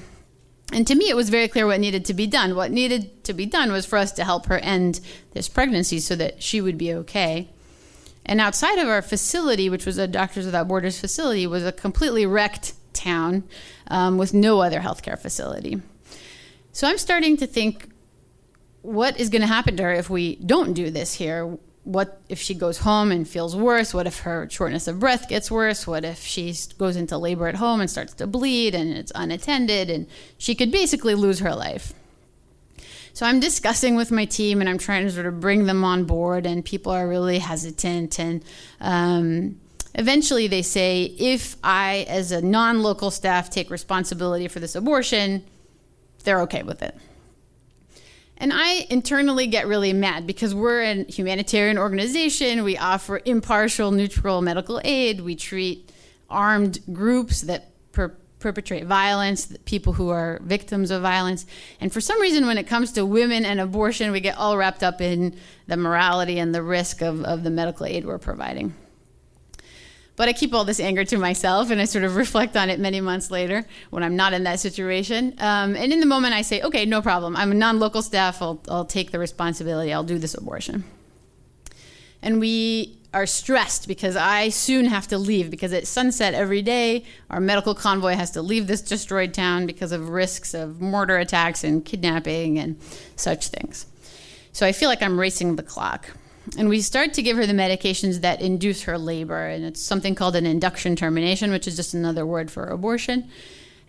[0.71, 2.55] And to me, it was very clear what needed to be done.
[2.55, 4.99] What needed to be done was for us to help her end
[5.31, 7.49] this pregnancy so that she would be okay.
[8.27, 12.25] And outside of our facility, which was a Doctors Without Borders facility, was a completely
[12.25, 13.45] wrecked town
[13.87, 15.81] um, with no other healthcare facility.
[16.73, 17.89] So I'm starting to think
[18.81, 21.57] what is going to happen to her if we don't do this here?
[21.83, 23.93] What if she goes home and feels worse?
[23.93, 25.87] What if her shortness of breath gets worse?
[25.87, 29.89] What if she goes into labor at home and starts to bleed and it's unattended
[29.89, 31.93] and she could basically lose her life?
[33.17, 36.03] So I'm discussing with my team and I'm trying to sort of bring them on
[36.03, 38.19] board, and people are really hesitant.
[38.19, 38.45] And
[38.79, 39.59] um,
[39.95, 45.43] eventually they say, if I, as a non local staff, take responsibility for this abortion,
[46.25, 46.95] they're okay with it.
[48.37, 52.63] And I internally get really mad because we're a humanitarian organization.
[52.63, 55.21] We offer impartial, neutral medical aid.
[55.21, 55.91] We treat
[56.29, 57.71] armed groups that
[58.39, 61.45] perpetrate violence, people who are victims of violence.
[61.81, 64.83] And for some reason, when it comes to women and abortion, we get all wrapped
[64.83, 68.75] up in the morality and the risk of, of the medical aid we're providing.
[70.15, 72.79] But I keep all this anger to myself and I sort of reflect on it
[72.79, 75.35] many months later when I'm not in that situation.
[75.37, 77.35] Um, and in the moment, I say, okay, no problem.
[77.35, 78.41] I'm a non local staff.
[78.41, 79.93] I'll, I'll take the responsibility.
[79.93, 80.83] I'll do this abortion.
[82.21, 87.03] And we are stressed because I soon have to leave because at sunset every day,
[87.31, 91.63] our medical convoy has to leave this destroyed town because of risks of mortar attacks
[91.63, 92.79] and kidnapping and
[93.15, 93.87] such things.
[94.51, 96.11] So I feel like I'm racing the clock.
[96.59, 100.13] And we start to give her the medications that induce her labor and it's something
[100.13, 103.27] called an induction termination which is just another word for abortion.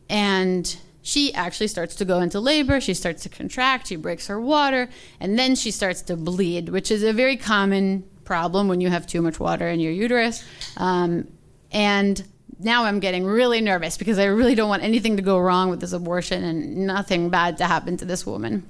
[0.08, 4.38] And she actually starts to go into labor she starts to contract she breaks her
[4.38, 8.90] water and then she starts to bleed which is a very common problem when you
[8.90, 10.44] have too much water in your uterus
[10.76, 11.26] um,
[11.72, 12.22] and
[12.60, 15.80] now I'm getting really nervous because I really don't want anything to go wrong with
[15.80, 18.68] this abortion and nothing bad to happen to this woman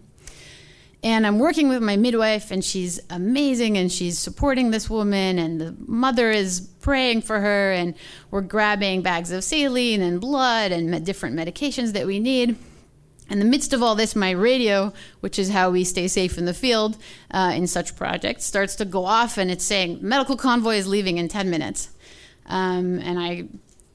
[1.02, 5.60] and I'm working with my midwife, and she's amazing, and she's supporting this woman, and
[5.60, 7.94] the mother is praying for her, and
[8.32, 12.56] we're grabbing bags of saline and blood and different medications that we need.
[13.30, 16.46] In the midst of all this, my radio, which is how we stay safe in
[16.46, 16.96] the field
[17.30, 21.18] uh, in such projects, starts to go off, and it's saying medical convoy is leaving
[21.18, 21.90] in 10 minutes.
[22.46, 23.44] Um, and I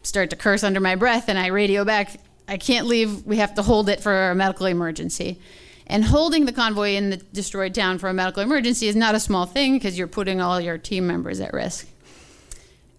[0.03, 3.23] start to curse under my breath, and I radio back, I can't leave.
[3.25, 5.39] We have to hold it for a medical emergency.
[5.87, 9.19] And holding the convoy in the destroyed town for a medical emergency is not a
[9.19, 11.87] small thing because you're putting all your team members at risk.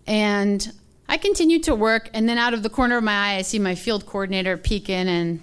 [0.06, 0.72] And
[1.08, 3.58] I continue to work, and then out of the corner of my eye, I see
[3.58, 5.42] my field coordinator peek in and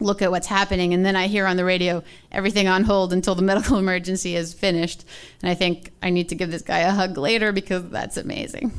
[0.00, 0.94] look at what's happening.
[0.94, 4.54] And then I hear on the radio everything on hold until the medical emergency is
[4.54, 5.04] finished.
[5.42, 8.72] And I think I need to give this guy a hug later because that's amazing.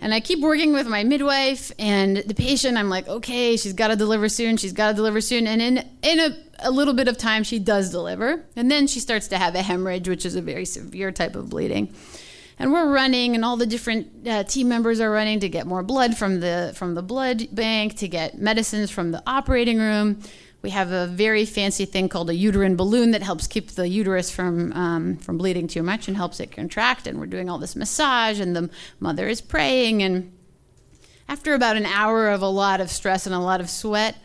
[0.00, 2.78] And I keep working with my midwife and the patient.
[2.78, 4.56] I'm like, okay, she's got to deliver soon.
[4.56, 5.46] She's got to deliver soon.
[5.48, 8.44] And in in a, a little bit of time, she does deliver.
[8.54, 11.50] And then she starts to have a hemorrhage, which is a very severe type of
[11.50, 11.92] bleeding.
[12.58, 15.82] And we're running, and all the different uh, team members are running to get more
[15.82, 20.20] blood from the from the blood bank, to get medicines from the operating room.
[20.60, 24.28] We have a very fancy thing called a uterine balloon that helps keep the uterus
[24.30, 27.06] from um, from bleeding too much and helps it contract.
[27.06, 30.02] And we're doing all this massage, and the mother is praying.
[30.02, 30.32] And
[31.28, 34.16] after about an hour of a lot of stress and a lot of sweat,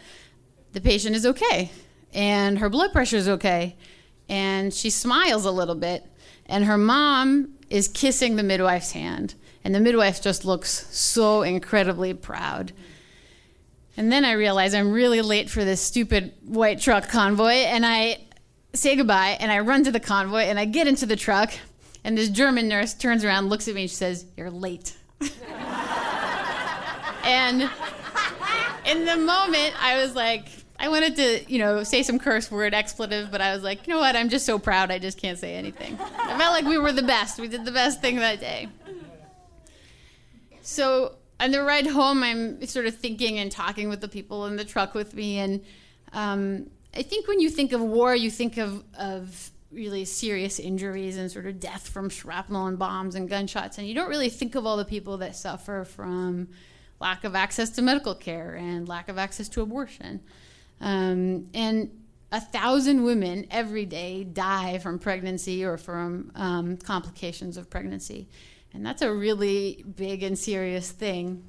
[0.71, 1.69] the patient is okay,
[2.13, 3.75] and her blood pressure is okay,
[4.27, 6.03] and she smiles a little bit,
[6.45, 12.13] and her mom is kissing the midwife's hand, and the midwife just looks so incredibly
[12.13, 12.71] proud.
[13.95, 18.19] And then I realize I'm really late for this stupid white truck convoy, and I
[18.73, 21.53] say goodbye, and I run to the convoy, and I get into the truck,
[22.03, 24.97] and this German nurse turns around, looks at me, and she says, You're late.
[27.23, 27.69] and
[28.85, 30.47] in the moment, I was like,
[30.83, 33.93] I wanted to, you know, say some curse word expletive, but I was like, you
[33.93, 34.17] know what?
[34.17, 35.97] I'm just so proud, I just can't say anything.
[35.97, 37.39] I felt like we were the best.
[37.39, 38.67] We did the best thing that day.
[40.61, 44.57] So on the ride home, I'm sort of thinking and talking with the people in
[44.57, 45.37] the truck with me.
[45.37, 45.63] And
[46.11, 51.15] um, I think when you think of war, you think of, of really serious injuries
[51.15, 53.77] and sort of death from shrapnel and bombs and gunshots.
[53.77, 56.49] And you don't really think of all the people that suffer from
[56.99, 60.19] lack of access to medical care and lack of access to abortion.
[60.83, 61.89] Um, and
[62.33, 68.27] a thousand women every day die from pregnancy or from um, complications of pregnancy.
[68.73, 71.43] And that's a really big and serious thing.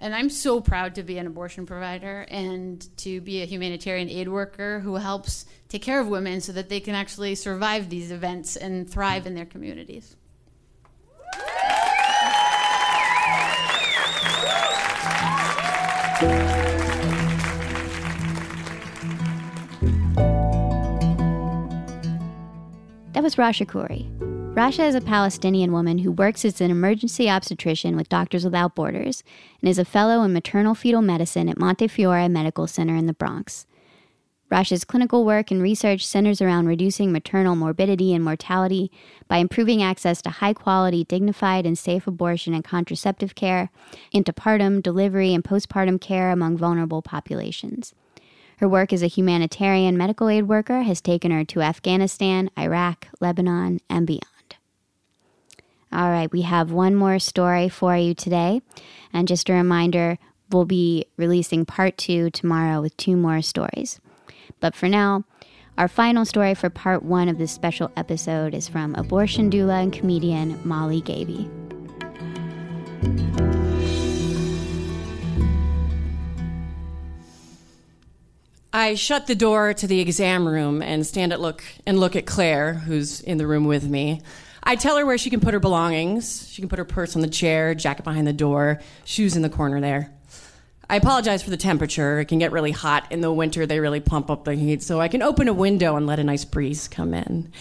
[0.00, 4.28] And I'm so proud to be an abortion provider and to be a humanitarian aid
[4.28, 8.56] worker who helps take care of women so that they can actually survive these events
[8.56, 10.16] and thrive in their communities.
[23.26, 24.08] Was Rasha Khoury.
[24.54, 29.24] Rasha is a Palestinian woman who works as an emergency obstetrician with Doctors Without Borders
[29.60, 33.66] and is a fellow in maternal fetal medicine at Montefiore Medical Center in the Bronx.
[34.48, 38.92] Rasha's clinical work and research centers around reducing maternal morbidity and mortality
[39.26, 43.70] by improving access to high quality, dignified, and safe abortion and contraceptive care,
[44.14, 47.92] antepartum, delivery, and postpartum care among vulnerable populations.
[48.58, 53.80] Her work as a humanitarian medical aid worker has taken her to Afghanistan, Iraq, Lebanon,
[53.90, 54.22] and beyond.
[55.92, 58.62] All right, we have one more story for you today.
[59.12, 60.18] And just a reminder,
[60.50, 64.00] we'll be releasing part two tomorrow with two more stories.
[64.60, 65.24] But for now,
[65.78, 69.92] our final story for part one of this special episode is from abortion doula and
[69.92, 71.48] comedian Molly Gaebe.
[78.72, 82.26] I shut the door to the exam room and stand at look and look at
[82.26, 84.20] Claire, who's in the room with me.
[84.62, 86.50] I tell her where she can put her belongings.
[86.50, 89.48] She can put her purse on the chair, jacket behind the door, shoes in the
[89.48, 90.12] corner there.
[90.90, 92.20] I apologize for the temperature.
[92.20, 93.10] It can get really hot.
[93.10, 95.96] In the winter, they really pump up the heat, so I can open a window
[95.96, 97.52] and let a nice breeze come in.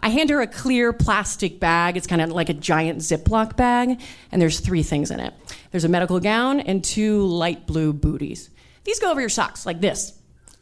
[0.00, 1.96] I hand her a clear plastic bag.
[1.96, 5.34] It's kind of like a giant Ziploc bag, and there's three things in it
[5.70, 8.50] there's a medical gown and two light blue booties.
[8.84, 10.12] These go over your socks, like this.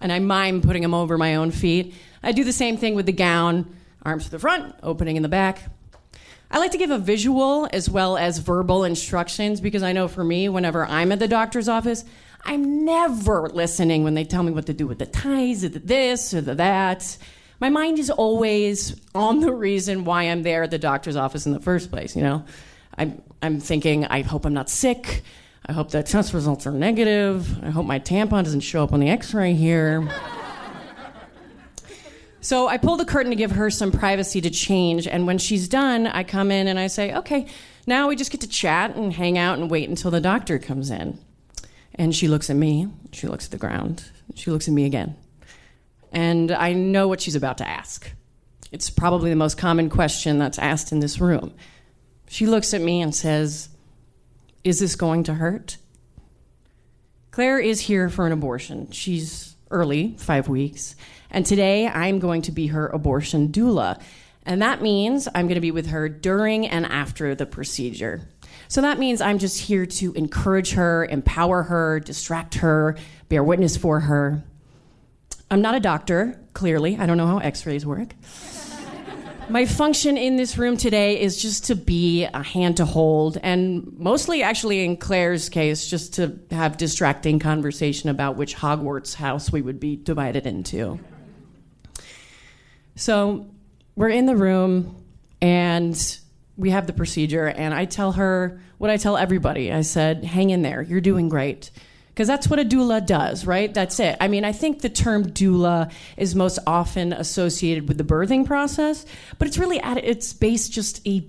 [0.02, 1.94] And I mime putting them over my own feet.
[2.22, 5.28] I do the same thing with the gown arms to the front, opening in the
[5.28, 5.62] back.
[6.50, 10.22] I like to give a visual as well as verbal instructions because I know for
[10.22, 12.04] me, whenever I'm at the doctor's office,
[12.44, 15.78] I'm never listening when they tell me what to do with the ties or the
[15.78, 17.16] this or the that.
[17.60, 21.52] My mind is always on the reason why I'm there at the doctor's office in
[21.52, 22.44] the first place, you know?
[22.98, 25.22] I'm, I'm thinking, I hope I'm not sick.
[25.66, 27.62] I hope that test results are negative.
[27.62, 30.08] I hope my tampon doesn't show up on the x ray here.
[32.40, 35.06] so I pull the curtain to give her some privacy to change.
[35.06, 37.46] And when she's done, I come in and I say, okay,
[37.86, 40.90] now we just get to chat and hang out and wait until the doctor comes
[40.90, 41.18] in.
[41.94, 45.14] And she looks at me, she looks at the ground, she looks at me again.
[46.10, 48.10] And I know what she's about to ask.
[48.72, 51.54] It's probably the most common question that's asked in this room.
[52.28, 53.68] She looks at me and says,
[54.64, 55.76] Is this going to hurt?
[57.32, 58.90] Claire is here for an abortion.
[58.92, 60.94] She's early, five weeks.
[61.30, 64.00] And today I'm going to be her abortion doula.
[64.44, 68.28] And that means I'm going to be with her during and after the procedure.
[68.68, 72.96] So that means I'm just here to encourage her, empower her, distract her,
[73.28, 74.42] bear witness for her.
[75.50, 76.96] I'm not a doctor, clearly.
[76.98, 78.14] I don't know how x rays work.
[79.48, 83.92] My function in this room today is just to be a hand to hold, and
[83.98, 89.60] mostly, actually, in Claire's case, just to have distracting conversation about which Hogwarts house we
[89.60, 91.00] would be divided into.
[92.94, 93.46] So,
[93.96, 95.04] we're in the room,
[95.40, 96.18] and
[96.56, 99.72] we have the procedure, and I tell her what I tell everybody.
[99.72, 101.70] I said, Hang in there, you're doing great.
[102.12, 103.72] Because that's what a doula does, right?
[103.72, 104.18] That's it.
[104.20, 109.06] I mean, I think the term doula is most often associated with the birthing process,
[109.38, 111.26] but it's really at its base just a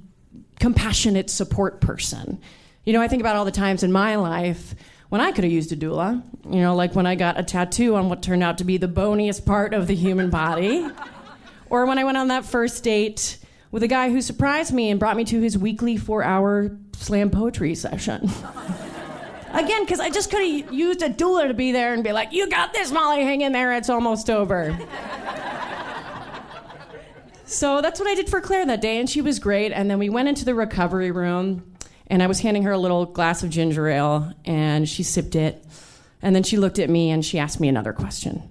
[0.59, 2.39] compassionate support person.
[2.83, 4.75] You know, I think about all the times in my life
[5.07, 7.95] when I could have used a doula, you know, like when I got a tattoo
[7.95, 10.87] on what turned out to be the boniest part of the human body,
[11.69, 13.37] or when I went on that first date
[13.71, 17.29] with a guy who surprised me and brought me to his weekly four hour slam
[17.29, 18.29] poetry session.
[19.53, 22.33] Again, because I just could have used a doula to be there and be like,
[22.33, 24.75] you got this, Molly, hang in there, it's almost over.
[27.45, 29.71] so that's what I did for Claire that day, and she was great.
[29.71, 31.71] And then we went into the recovery room,
[32.07, 35.63] and I was handing her a little glass of ginger ale, and she sipped it.
[36.23, 38.49] And then she looked at me and she asked me another question.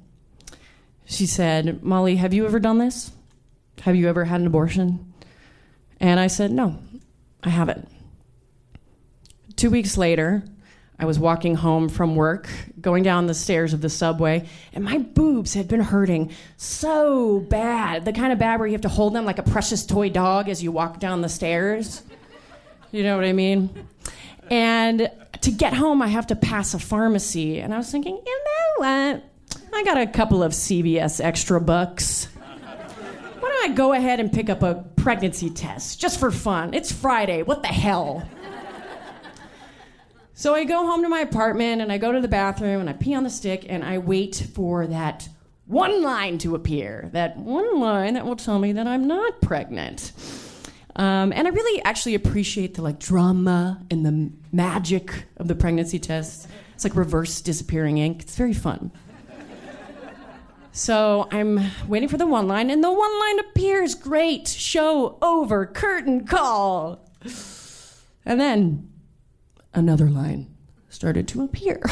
[1.07, 3.11] She said, Molly, have you ever done this?
[3.80, 5.12] Have you ever had an abortion?
[5.98, 6.78] And I said, No,
[7.42, 7.88] I haven't.
[9.57, 10.44] Two weeks later,
[11.03, 12.48] I was walking home from work,
[12.80, 18.05] going down the stairs of the subway, and my boobs had been hurting so bad.
[18.05, 20.48] The kind of bad where you have to hold them like a precious toy dog
[20.48, 22.05] as you walk down the stairs.
[22.92, 23.88] You know what I mean?
[24.48, 27.59] And to get home, I have to pass a pharmacy.
[27.59, 29.24] And I was thinking, you know what?
[29.74, 32.26] I got a couple of CVS extra bucks.
[33.40, 36.74] Why don't I go ahead and pick up a pregnancy test just for fun?
[36.74, 37.42] It's Friday.
[37.42, 38.28] What the hell?
[40.43, 42.95] So I go home to my apartment and I go to the bathroom and I
[42.95, 45.28] pee on the stick and I wait for that
[45.66, 47.11] one line to appear.
[47.12, 50.11] That one line that will tell me that I'm not pregnant.
[50.97, 56.01] Um, and I really actually appreciate the like drama and the magic of the pregnancy
[56.01, 56.49] test.
[56.74, 58.22] It's like reverse disappearing ink.
[58.22, 58.90] It's very fun.
[60.72, 63.95] So I'm waiting for the one line, and the one line appears.
[63.95, 64.49] Great.
[64.49, 65.66] Show over.
[65.66, 67.09] Curtain call.
[68.26, 68.91] And then
[69.75, 70.55] another line
[70.89, 71.83] started to appear.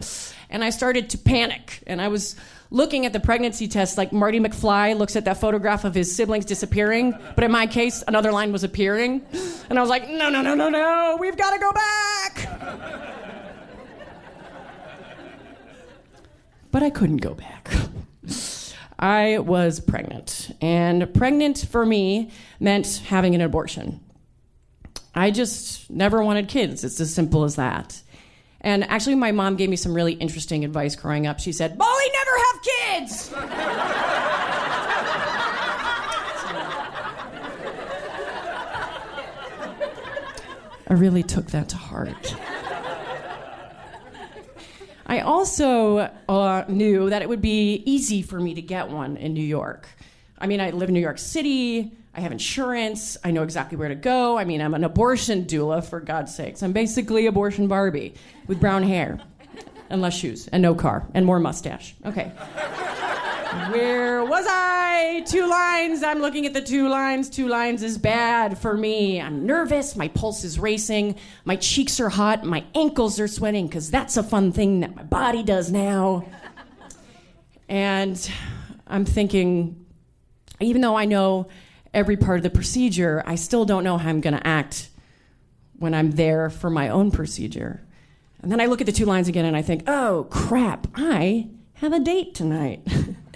[0.50, 1.82] and I started to panic.
[1.86, 2.36] And I was
[2.70, 6.44] looking at the pregnancy test like Marty McFly looks at that photograph of his siblings
[6.44, 7.14] disappearing.
[7.34, 9.22] But in my case, another line was appearing.
[9.68, 12.48] And I was like, no, no, no, no, no, we've got to go back.
[16.70, 17.70] but I couldn't go back.
[18.98, 20.50] I was pregnant.
[20.60, 24.00] And pregnant for me meant having an abortion.
[25.14, 26.84] I just never wanted kids.
[26.84, 28.00] It's as simple as that.
[28.60, 31.40] And actually, my mom gave me some really interesting advice growing up.
[31.40, 33.32] She said, Molly, never have kids!
[40.86, 42.34] I really took that to heart.
[45.06, 49.32] I also uh, knew that it would be easy for me to get one in
[49.32, 49.88] New York.
[50.38, 51.92] I mean, I live in New York City.
[52.14, 53.16] I have insurance.
[53.22, 54.36] I know exactly where to go.
[54.36, 56.62] I mean, I'm an abortion doula, for God's sakes.
[56.62, 58.14] I'm basically abortion Barbie
[58.46, 59.20] with brown hair
[59.88, 61.94] and less shoes and no car and more mustache.
[62.04, 62.32] Okay.
[63.70, 65.24] Where was I?
[65.26, 66.02] Two lines.
[66.02, 67.28] I'm looking at the two lines.
[67.28, 69.20] Two lines is bad for me.
[69.20, 69.96] I'm nervous.
[69.96, 71.16] My pulse is racing.
[71.44, 72.44] My cheeks are hot.
[72.44, 76.26] My ankles are sweating because that's a fun thing that my body does now.
[77.68, 78.30] And
[78.86, 79.84] I'm thinking,
[80.60, 81.48] even though I know
[81.92, 84.88] every part of the procedure, I still don't know how I'm going to act
[85.78, 87.82] when I'm there for my own procedure.
[88.42, 91.48] And then I look at the two lines again and I think, oh crap, I
[91.74, 92.86] have a date tonight.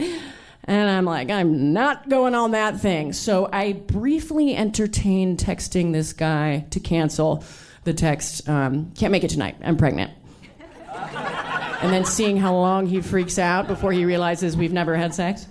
[0.65, 3.13] and I'm like, I'm not going on that thing.
[3.13, 7.45] So I briefly entertained texting this guy to cancel
[7.85, 10.11] the text, um, can't make it tonight, I'm pregnant.
[10.95, 15.47] and then seeing how long he freaks out before he realizes we've never had sex.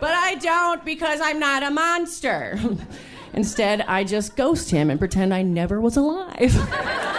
[0.00, 2.58] But I don't because I'm not a monster.
[3.32, 6.54] Instead, I just ghost him and pretend I never was alive.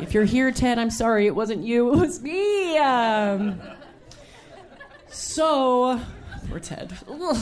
[0.00, 1.26] If you're here, Ted, I'm sorry.
[1.26, 2.78] It wasn't you, it was me.
[2.78, 3.60] Um,
[5.08, 6.00] so,
[6.48, 6.96] poor Ted.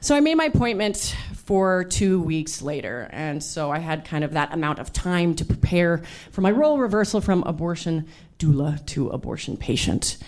[0.00, 3.08] So I made my appointment for two weeks later.
[3.10, 6.78] And so I had kind of that amount of time to prepare for my role
[6.78, 8.06] reversal from abortion
[8.38, 10.18] doula to abortion patient.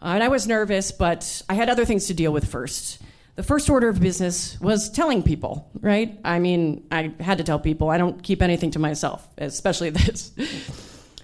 [0.00, 3.02] Uh, and I was nervous, but I had other things to deal with first
[3.38, 6.18] the first order of business was telling people, right?
[6.24, 7.88] I mean, I had to tell people.
[7.88, 10.32] I don't keep anything to myself, especially this.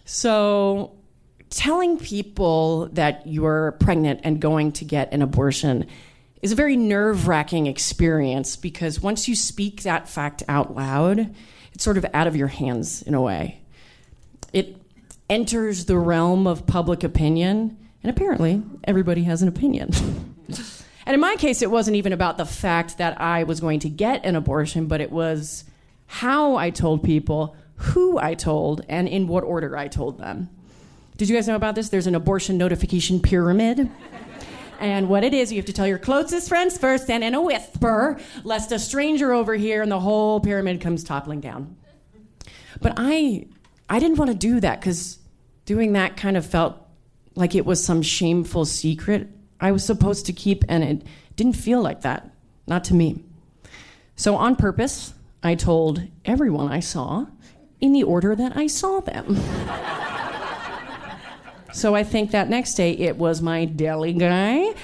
[0.04, 0.92] so,
[1.50, 5.88] telling people that you're pregnant and going to get an abortion
[6.40, 11.34] is a very nerve wracking experience because once you speak that fact out loud,
[11.72, 13.60] it's sort of out of your hands in a way.
[14.52, 14.76] It
[15.28, 19.90] enters the realm of public opinion, and apparently, everybody has an opinion.
[21.06, 23.90] And in my case, it wasn't even about the fact that I was going to
[23.90, 25.64] get an abortion, but it was
[26.06, 30.48] how I told people, who I told, and in what order I told them.
[31.16, 31.90] Did you guys know about this?
[31.90, 33.90] There's an abortion notification pyramid.
[34.80, 37.40] And what it is, you have to tell your closest friends first and in a
[37.40, 41.76] whisper, lest a stranger over here and the whole pyramid comes toppling down.
[42.80, 43.46] But I
[43.88, 45.18] I didn't want to do that because
[45.64, 46.83] doing that kind of felt
[47.34, 49.28] like it was some shameful secret
[49.64, 51.02] I was supposed to keep, and it
[51.36, 52.30] didn't feel like that,
[52.66, 53.24] not to me.
[54.14, 57.26] So, on purpose, I told everyone I saw
[57.80, 59.36] in the order that I saw them.
[61.72, 64.74] so, I think that next day it was my deli guy,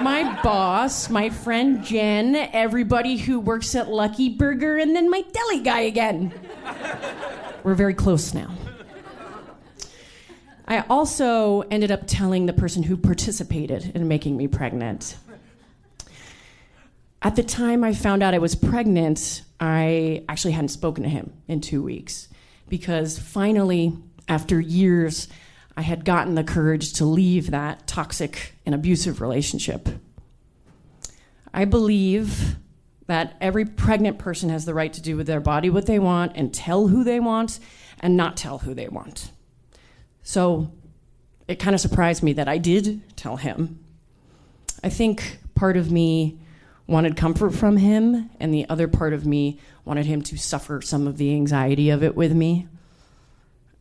[0.00, 5.64] my boss, my friend Jen, everybody who works at Lucky Burger, and then my deli
[5.64, 6.32] guy again.
[7.64, 8.54] We're very close now.
[10.68, 15.16] I also ended up telling the person who participated in making me pregnant.
[17.22, 21.32] At the time I found out I was pregnant, I actually hadn't spoken to him
[21.48, 22.28] in two weeks
[22.68, 23.96] because finally,
[24.28, 25.26] after years,
[25.74, 29.88] I had gotten the courage to leave that toxic and abusive relationship.
[31.54, 32.56] I believe
[33.06, 36.32] that every pregnant person has the right to do with their body what they want
[36.34, 37.58] and tell who they want
[38.00, 39.30] and not tell who they want.
[40.28, 40.70] So
[41.48, 43.82] it kind of surprised me that I did tell him.
[44.84, 46.38] I think part of me
[46.86, 51.06] wanted comfort from him, and the other part of me wanted him to suffer some
[51.06, 52.68] of the anxiety of it with me.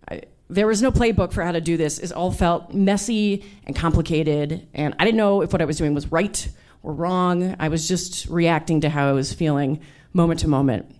[0.09, 1.99] I, there was no playbook for how to do this.
[1.99, 5.93] It all felt messy and complicated, and I didn't know if what I was doing
[5.93, 6.47] was right
[6.81, 7.57] or wrong.
[7.59, 9.81] I was just reacting to how I was feeling
[10.13, 10.95] moment to moment.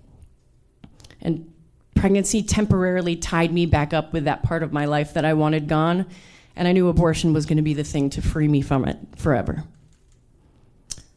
[1.22, 1.54] And
[1.98, 5.68] pregnancy temporarily tied me back up with that part of my life that I wanted
[5.68, 6.06] gone,
[6.56, 8.98] and I knew abortion was going to be the thing to free me from it
[9.16, 9.64] forever.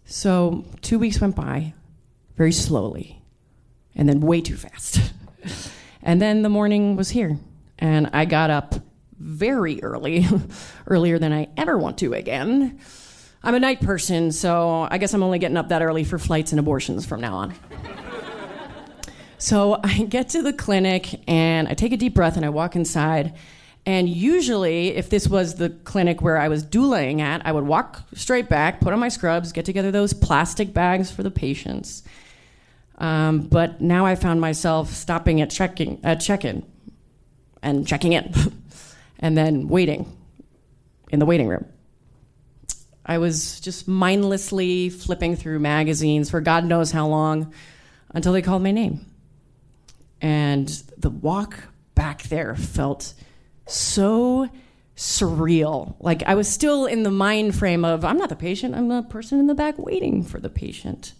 [0.04, 1.74] So, two weeks went by
[2.36, 3.22] very slowly,
[3.94, 5.12] and then way too fast.
[6.02, 7.38] and then the morning was here,
[7.78, 8.74] and I got up
[9.18, 10.26] very early,
[10.86, 12.80] earlier than I ever want to again.
[13.42, 16.52] I'm a night person, so I guess I'm only getting up that early for flights
[16.52, 17.54] and abortions from now on.
[19.40, 22.76] So I get to the clinic and I take a deep breath and I walk
[22.76, 23.34] inside.
[23.86, 28.02] And usually, if this was the clinic where I was douling at, I would walk
[28.14, 32.02] straight back, put on my scrubs, get together those plastic bags for the patients.
[32.98, 36.62] Um, but now I found myself stopping at checking at check-in
[37.62, 38.34] and checking in,
[39.18, 40.14] and then waiting
[41.10, 41.64] in the waiting room.
[43.06, 47.54] I was just mindlessly flipping through magazines for God knows how long
[48.14, 49.09] until they called my name.
[50.20, 50.68] And
[50.98, 51.58] the walk
[51.94, 53.14] back there felt
[53.66, 54.48] so
[54.96, 55.94] surreal.
[56.00, 59.02] Like I was still in the mind frame of I'm not the patient, I'm the
[59.02, 61.14] person in the back waiting for the patient.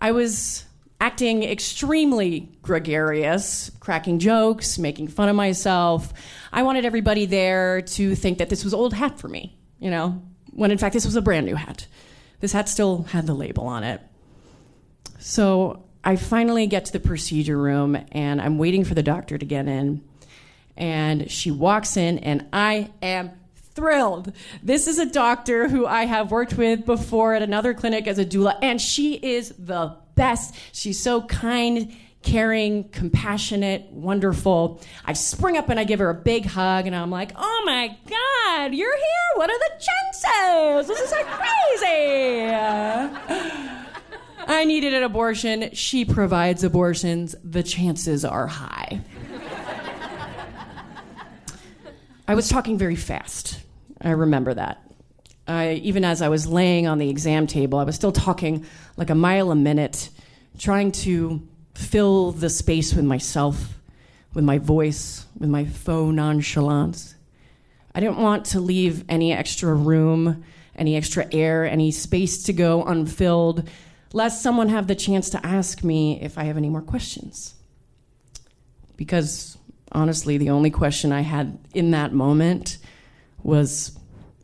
[0.00, 0.64] I was
[1.00, 6.12] acting extremely gregarious, cracking jokes, making fun of myself.
[6.52, 10.22] I wanted everybody there to think that this was old hat for me, you know,
[10.50, 11.86] when in fact this was a brand new hat.
[12.40, 14.00] This hat still had the label on it.
[15.18, 19.46] So I finally get to the procedure room and I'm waiting for the doctor to
[19.46, 20.02] get in.
[20.76, 23.30] And she walks in, and I am
[23.76, 24.32] thrilled.
[24.60, 28.24] This is a doctor who I have worked with before at another clinic as a
[28.24, 30.56] doula, and she is the best.
[30.72, 34.80] She's so kind, caring, compassionate, wonderful.
[35.04, 37.96] I spring up and I give her a big hug, and I'm like, oh my
[38.08, 39.30] God, you're here.
[39.36, 40.88] What are the chances?
[40.88, 41.22] This is so
[41.78, 42.50] crazy.
[44.46, 45.70] I needed an abortion.
[45.72, 47.34] She provides abortions.
[47.42, 49.00] The chances are high.
[52.26, 53.60] I was talking very fast.
[54.00, 54.80] I remember that.
[55.46, 58.64] I, even as I was laying on the exam table, I was still talking
[58.96, 60.08] like a mile a minute,
[60.58, 63.78] trying to fill the space with myself,
[64.32, 67.14] with my voice, with my faux nonchalance.
[67.94, 70.44] I didn't want to leave any extra room,
[70.76, 73.68] any extra air, any space to go unfilled,
[74.14, 77.54] lest someone have the chance to ask me if I have any more questions.
[78.96, 79.58] Because
[79.90, 82.78] honestly, the only question I had in that moment
[83.42, 83.98] was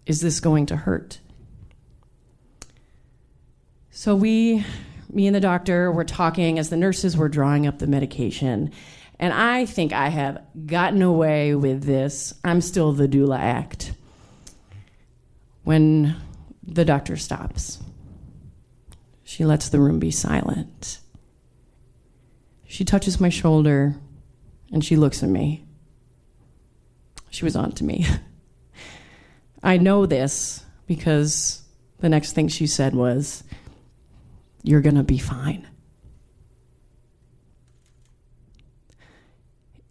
[0.07, 1.21] Is this going to hurt?
[3.93, 4.65] So we,
[5.09, 8.73] me and the doctor, were talking as the nurses were drawing up the medication.
[9.21, 12.35] And I think I have gotten away with this.
[12.43, 13.93] I'm still the doula act.
[15.63, 16.17] When
[16.65, 17.79] the doctor stops,
[19.31, 20.99] she lets the room be silent.
[22.67, 23.95] She touches my shoulder
[24.73, 25.65] and she looks at me.
[27.31, 28.05] She was on to me.
[29.63, 31.63] I know this because
[32.01, 33.45] the next thing she said was,
[34.65, 35.65] You're going to be fine.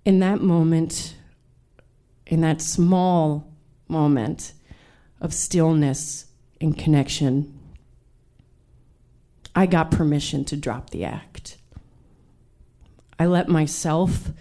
[0.03, 1.15] In that moment,
[2.27, 3.53] in that small
[3.87, 4.51] moment
[5.21, 6.25] of stillness
[6.59, 7.58] and connection,
[9.59, 11.57] I got permission to drop the act.
[13.19, 14.31] I let myself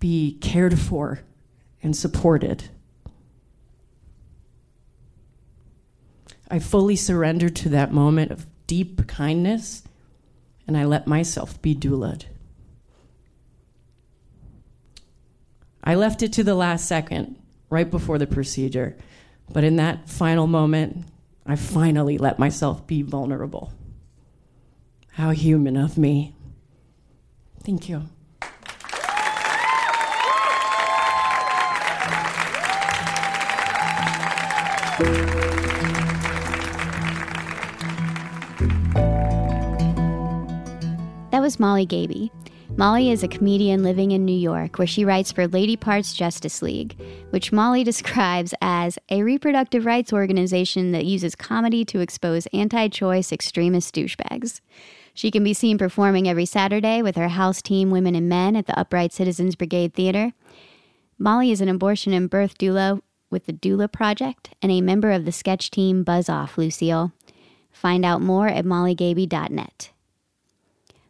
[0.00, 1.20] be cared for
[1.80, 2.70] and supported.
[6.50, 9.84] I fully surrendered to that moment of deep kindness
[10.66, 12.24] and I let myself be doulaed.
[15.84, 18.96] I left it to the last second, right before the procedure,
[19.52, 21.04] but in that final moment,
[21.46, 23.72] I finally let myself be vulnerable.
[25.20, 26.34] How human of me.
[27.62, 28.04] Thank you.
[41.30, 42.32] That was Molly Gaebe.
[42.78, 46.62] Molly is a comedian living in New York where she writes for Lady Parts Justice
[46.62, 46.98] League,
[47.28, 53.32] which Molly describes as a reproductive rights organization that uses comedy to expose anti choice
[53.32, 54.62] extremist douchebags.
[55.14, 58.66] She can be seen performing every Saturday with her house team, Women and Men, at
[58.66, 60.32] the Upright Citizens Brigade Theater.
[61.18, 63.00] Molly is an abortion and birth doula
[63.30, 67.12] with the Doula Project and a member of the sketch team Buzz Off Lucille.
[67.70, 69.90] Find out more at mollygaebe.net.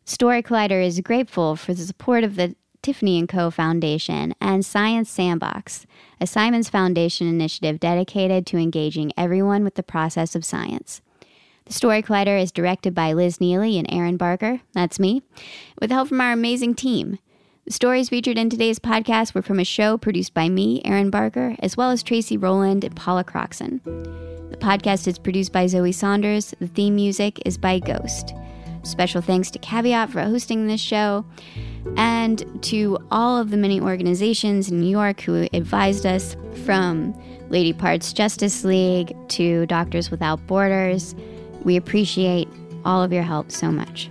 [0.05, 3.51] Story Collider is grateful for the support of the Tiffany & Co.
[3.51, 5.87] Foundation and Science Sandbox,
[6.21, 11.03] a Simons Foundation initiative dedicated to engaging everyone with the process of science.
[11.71, 15.23] Story Collider is directed by Liz Neely and Erin Barker, that's me,
[15.81, 17.21] with help from our amazing team.
[17.65, 21.55] The stories featured in today's podcast were from a show produced by me, Erin Barker,
[21.61, 23.85] as well as Tracy Rowland and Paula Croxson.
[23.85, 26.53] The podcast is produced by Zoe Saunders.
[26.59, 28.35] The theme music is by Ghost.
[28.83, 31.25] Special thanks to Caveat for hosting this show,
[31.97, 37.15] and to all of the many organizations in New York who advised us from
[37.49, 41.15] Lady Parts Justice League to Doctors Without Borders.
[41.65, 42.49] We appreciate
[42.85, 44.11] all of your help so much.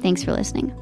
[0.00, 0.74] Thanks for listening.